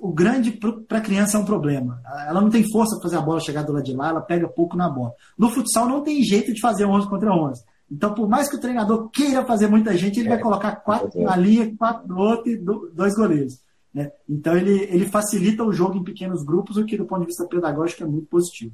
O 0.00 0.12
grande 0.12 0.50
para 0.50 0.98
a 0.98 1.02
criança 1.02 1.36
é 1.36 1.40
um 1.40 1.44
problema. 1.44 2.00
Ela 2.26 2.40
não 2.40 2.50
tem 2.50 2.68
força 2.70 2.96
para 2.96 3.02
fazer 3.02 3.16
a 3.16 3.22
bola 3.22 3.38
chegar 3.38 3.62
do 3.62 3.72
lado 3.72 3.84
de 3.84 3.94
lá, 3.94 4.08
ela 4.08 4.20
pega 4.20 4.48
pouco 4.48 4.76
na 4.76 4.88
bola. 4.88 5.12
No 5.38 5.50
futsal 5.50 5.88
não 5.88 6.02
tem 6.02 6.22
jeito 6.22 6.52
de 6.52 6.60
fazer 6.60 6.86
11 6.86 7.08
contra 7.08 7.32
11. 7.32 7.62
Então, 7.90 8.14
por 8.14 8.28
mais 8.28 8.48
que 8.48 8.56
o 8.56 8.60
treinador 8.60 9.10
queira 9.10 9.44
fazer 9.44 9.66
muita 9.68 9.96
gente, 9.96 10.18
ele 10.18 10.28
é, 10.28 10.32
vai 10.32 10.40
colocar 10.40 10.76
quatro 10.76 11.20
é. 11.20 11.24
na 11.24 11.36
linha, 11.36 11.74
quatro 11.76 12.08
no 12.08 12.18
outro 12.18 12.50
e 12.50 12.56
dois 12.56 13.14
goleiros. 13.14 13.60
Né? 13.92 14.10
Então, 14.28 14.56
ele, 14.56 14.84
ele 14.84 15.06
facilita 15.06 15.64
o 15.64 15.72
jogo 15.72 15.98
em 15.98 16.04
pequenos 16.04 16.44
grupos, 16.44 16.76
o 16.76 16.84
que, 16.84 16.96
do 16.96 17.04
ponto 17.04 17.22
de 17.22 17.26
vista 17.26 17.46
pedagógico, 17.46 18.04
é 18.04 18.06
muito 18.06 18.26
positivo. 18.26 18.72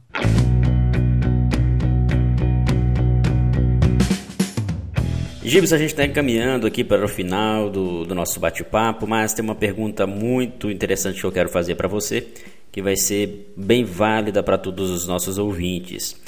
Gibson, 5.48 5.76
a 5.76 5.78
gente 5.78 5.90
está 5.90 6.04
encaminhando 6.04 6.66
aqui 6.66 6.82
para 6.82 7.04
o 7.04 7.08
final 7.08 7.70
do, 7.70 8.04
do 8.04 8.16
nosso 8.16 8.40
bate-papo, 8.40 9.06
mas 9.06 9.32
tem 9.32 9.44
uma 9.44 9.54
pergunta 9.54 10.04
muito 10.04 10.68
interessante 10.68 11.20
que 11.20 11.24
eu 11.24 11.30
quero 11.30 11.48
fazer 11.48 11.76
para 11.76 11.86
você, 11.86 12.26
que 12.72 12.82
vai 12.82 12.96
ser 12.96 13.52
bem 13.56 13.84
válida 13.84 14.42
para 14.42 14.58
todos 14.58 14.90
os 14.90 15.06
nossos 15.06 15.38
ouvintes. 15.38 16.20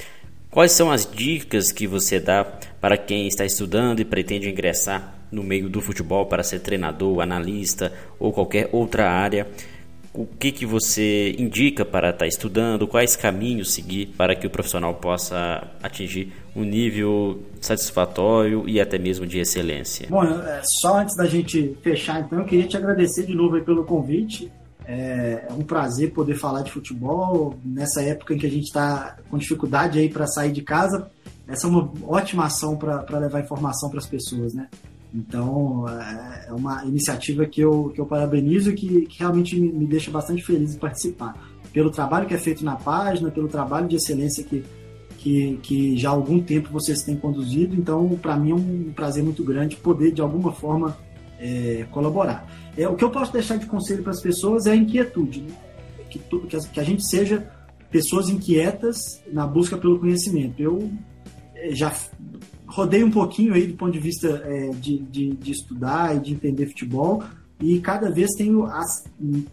Quais 0.48 0.70
são 0.70 0.88
as 0.88 1.04
dicas 1.04 1.72
que 1.72 1.84
você 1.84 2.20
dá 2.20 2.44
para 2.80 2.96
quem 2.96 3.26
está 3.26 3.44
estudando 3.44 3.98
e 3.98 4.04
pretende 4.04 4.48
ingressar 4.48 5.12
no 5.32 5.42
meio 5.42 5.68
do 5.68 5.80
futebol 5.80 6.26
para 6.26 6.44
ser 6.44 6.60
treinador, 6.60 7.20
analista 7.20 7.92
ou 8.20 8.32
qualquer 8.32 8.68
outra 8.70 9.10
área? 9.10 9.48
O 10.18 10.26
que, 10.26 10.50
que 10.50 10.66
você 10.66 11.30
indica 11.38 11.84
para 11.84 12.10
estar 12.10 12.26
estudando? 12.26 12.88
Quais 12.88 13.14
caminhos 13.14 13.72
seguir 13.72 14.06
para 14.18 14.34
que 14.34 14.48
o 14.48 14.50
profissional 14.50 14.92
possa 14.96 15.62
atingir 15.80 16.32
um 16.56 16.64
nível 16.64 17.40
satisfatório 17.60 18.68
e 18.68 18.80
até 18.80 18.98
mesmo 18.98 19.24
de 19.24 19.38
excelência? 19.38 20.08
Bom, 20.10 20.24
é, 20.24 20.60
só 20.80 20.98
antes 20.98 21.14
da 21.14 21.24
gente 21.24 21.78
fechar, 21.84 22.20
então, 22.20 22.40
eu 22.40 22.44
queria 22.44 22.66
te 22.66 22.76
agradecer 22.76 23.26
de 23.26 23.32
novo 23.32 23.62
pelo 23.62 23.84
convite. 23.84 24.50
É, 24.84 25.46
é 25.48 25.52
um 25.52 25.62
prazer 25.62 26.10
poder 26.10 26.34
falar 26.34 26.62
de 26.62 26.72
futebol 26.72 27.56
nessa 27.64 28.02
época 28.02 28.34
em 28.34 28.38
que 28.38 28.46
a 28.46 28.50
gente 28.50 28.64
está 28.64 29.18
com 29.30 29.38
dificuldade 29.38 30.00
aí 30.00 30.08
para 30.08 30.26
sair 30.26 30.50
de 30.50 30.62
casa. 30.62 31.08
Essa 31.46 31.68
é 31.68 31.70
uma 31.70 31.92
ótima 32.08 32.46
ação 32.46 32.76
para 32.76 33.18
levar 33.20 33.40
informação 33.40 33.88
para 33.88 34.00
as 34.00 34.06
pessoas, 34.06 34.52
né? 34.52 34.66
Então, 35.14 35.88
é, 35.88 36.46
é 36.48 36.52
uma 36.52 36.84
iniciativa 36.84 37.46
que 37.46 37.60
eu, 37.60 37.90
que 37.94 38.00
eu 38.00 38.06
parabenizo 38.06 38.70
e 38.70 38.74
que, 38.74 39.06
que 39.06 39.18
realmente 39.18 39.58
me, 39.58 39.86
deixa 39.86 40.10
bastante 40.10 40.44
feliz 40.44 40.74
em 40.74 40.78
participar. 40.78 41.34
Pelo 41.72 41.90
trabalho 41.90 42.26
que 42.26 42.34
é 42.34 42.38
feito 42.38 42.64
na 42.64 42.76
página, 42.76 43.30
pelo 43.30 43.48
trabalho 43.48 43.88
de 43.88 43.96
excelência 43.96 44.44
que, 44.44 44.64
que, 45.16 45.58
que 45.62 45.96
já 45.96 46.10
há 46.10 46.12
algum 46.12 46.40
tempo 46.40 46.70
vocês 46.70 47.02
têm 47.02 47.16
conduzido. 47.16 47.74
Então, 47.74 48.18
para 48.20 48.36
mim 48.36 48.50
é 48.50 48.54
um 48.54 48.92
prazer 48.94 49.22
muito 49.22 49.42
grande 49.42 49.76
poder, 49.76 50.12
de 50.12 50.20
alguma 50.20 50.52
forma, 50.52 50.96
é, 51.38 51.86
colaborar. 51.90 52.46
É, 52.76 52.86
o 52.88 52.94
que 52.94 53.04
eu 53.04 53.10
posso 53.10 53.32
deixar 53.32 53.56
de 53.56 53.66
conselho 53.66 54.02
para 54.02 54.12
as 54.12 54.20
pessoas 54.20 54.66
é 54.66 54.72
a 54.72 54.76
inquietude, 54.76 55.42
né? 55.42 55.54
que, 56.10 56.18
que, 56.18 56.56
a, 56.56 56.60
que, 56.60 56.80
a, 56.80 56.84
gente 56.84 57.04
seja 57.06 57.50
pessoas 57.90 58.28
inquietas 58.28 59.22
na 59.30 59.46
busca 59.46 59.76
pelo 59.76 59.98
conhecimento. 59.98 60.60
Eu 60.60 60.90
é, 61.54 61.74
já 61.74 61.92
rodei 62.68 63.02
um 63.02 63.10
pouquinho 63.10 63.54
aí 63.54 63.66
do 63.66 63.76
ponto 63.76 63.92
de 63.92 63.98
vista 63.98 64.28
é, 64.44 64.70
de, 64.70 64.98
de, 64.98 65.30
de, 65.30 65.52
estudar 65.52 66.14
e 66.16 66.20
de 66.20 66.32
entender 66.32 66.66
futebol 66.66 67.24
e 67.60 67.80
cada 67.80 68.10
vez 68.10 68.30
tenho 68.36 68.66
a 68.66 68.82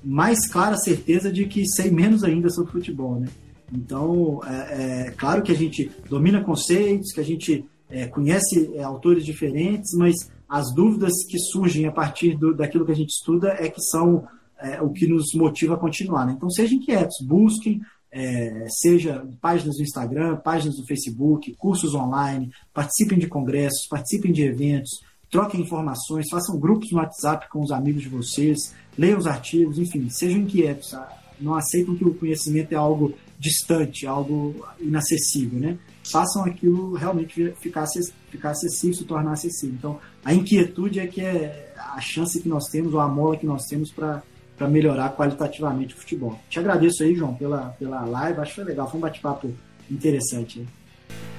mais 0.03 0.47
clara 0.47 0.77
certeza 0.77 1.31
de 1.31 1.45
que 1.45 1.65
sei 1.65 1.89
menos 1.89 2.23
ainda 2.23 2.49
sobre 2.49 2.71
futebol, 2.71 3.19
né? 3.19 3.27
Então, 3.73 4.41
é, 4.45 5.07
é 5.07 5.11
claro 5.11 5.41
que 5.41 5.51
a 5.51 5.55
gente 5.55 5.89
domina 6.07 6.43
conceitos, 6.43 7.11
que 7.11 7.19
a 7.19 7.23
gente 7.23 7.65
é, 7.89 8.05
conhece 8.05 8.71
é, 8.75 8.83
autores 8.83 9.25
diferentes, 9.25 9.93
mas 9.97 10.13
as 10.47 10.71
dúvidas 10.73 11.13
que 11.27 11.39
surgem 11.39 11.87
a 11.87 11.91
partir 11.91 12.37
do, 12.37 12.53
daquilo 12.53 12.85
que 12.85 12.91
a 12.91 12.95
gente 12.95 13.09
estuda 13.09 13.55
é 13.57 13.67
que 13.67 13.81
são 13.81 14.27
é, 14.59 14.81
o 14.81 14.91
que 14.91 15.07
nos 15.07 15.33
motiva 15.33 15.73
a 15.73 15.79
continuar. 15.79 16.27
Né? 16.27 16.33
Então, 16.37 16.49
sejam 16.49 16.77
inquietos, 16.77 17.25
busquem, 17.25 17.81
é, 18.17 18.65
seja 18.69 19.27
páginas 19.41 19.75
do 19.75 19.83
Instagram, 19.83 20.37
páginas 20.37 20.77
do 20.77 20.85
Facebook, 20.85 21.53
cursos 21.55 21.93
online, 21.93 22.49
participem 22.73 23.19
de 23.19 23.27
congressos, 23.27 23.85
participem 23.89 24.31
de 24.31 24.41
eventos, 24.41 25.01
troquem 25.29 25.59
informações, 25.59 26.29
façam 26.31 26.57
grupos 26.57 26.89
no 26.91 26.99
WhatsApp 26.99 27.49
com 27.49 27.61
os 27.61 27.71
amigos 27.71 28.03
de 28.03 28.07
vocês, 28.07 28.73
leiam 28.97 29.19
os 29.19 29.27
artigos, 29.27 29.77
enfim, 29.77 30.09
sejam 30.09 30.39
inquietos. 30.39 30.91
Tá? 30.91 31.11
Não 31.41 31.55
aceitem 31.55 31.93
que 31.93 32.05
o 32.05 32.13
conhecimento 32.13 32.71
é 32.71 32.77
algo 32.77 33.13
distante, 33.37 34.07
algo 34.07 34.65
inacessível, 34.79 35.59
né? 35.59 35.77
Façam 36.09 36.45
aquilo 36.45 36.93
realmente 36.93 37.53
ficar, 37.59 37.85
ficar 38.29 38.51
acessível, 38.51 38.95
se 38.95 39.03
tornar 39.03 39.33
acessível. 39.33 39.75
Então, 39.75 39.99
a 40.23 40.33
inquietude 40.33 41.01
é 41.01 41.07
que 41.07 41.19
é 41.19 41.73
a 41.77 41.99
chance 41.99 42.41
que 42.41 42.47
nós 42.47 42.69
temos, 42.69 42.93
ou 42.93 43.01
a 43.01 43.07
mola 43.09 43.35
que 43.35 43.45
nós 43.45 43.65
temos 43.65 43.91
para 43.91 44.23
para 44.57 44.67
melhorar 44.67 45.09
qualitativamente 45.09 45.93
o 45.93 45.97
futebol. 45.97 46.39
Te 46.49 46.59
agradeço 46.59 47.03
aí, 47.03 47.15
João, 47.15 47.33
pela, 47.33 47.75
pela 47.79 48.05
live. 48.05 48.39
Acho 48.39 48.51
que 48.51 48.55
foi 48.55 48.63
legal, 48.63 48.89
foi 48.89 48.97
um 48.97 49.01
bate-papo 49.01 49.53
interessante. 49.89 50.65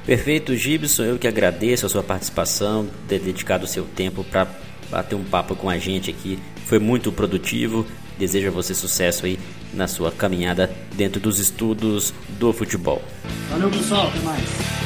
Perfeito, 0.05 0.55
Gibson. 0.55 1.05
Eu 1.05 1.19
que 1.19 1.27
agradeço 1.27 1.87
a 1.87 1.89
sua 1.89 2.03
participação, 2.03 2.87
ter 3.09 3.19
dedicado 3.19 3.65
o 3.65 3.69
seu 3.69 3.85
tempo 3.85 4.23
para 4.25 4.47
bater 4.91 5.15
um 5.15 5.25
papo 5.25 5.57
com 5.57 5.69
a 5.69 5.79
gente 5.79 6.11
aqui. 6.11 6.39
Foi 6.67 6.79
muito 6.79 7.11
produtivo 7.11 7.87
deseja 8.19 8.51
você 8.51 8.75
sucesso 8.75 9.27
aí 9.27 9.39
na 9.73 9.87
sua 9.87 10.11
caminhada 10.11 10.71
dentro 10.95 11.21
dos 11.21 11.39
estudos 11.39 12.13
do 12.39 12.53
futebol. 12.53 13.03
Valeu, 13.51 13.71
pessoal. 13.71 14.09
Até 14.09 14.19
mais. 14.21 14.86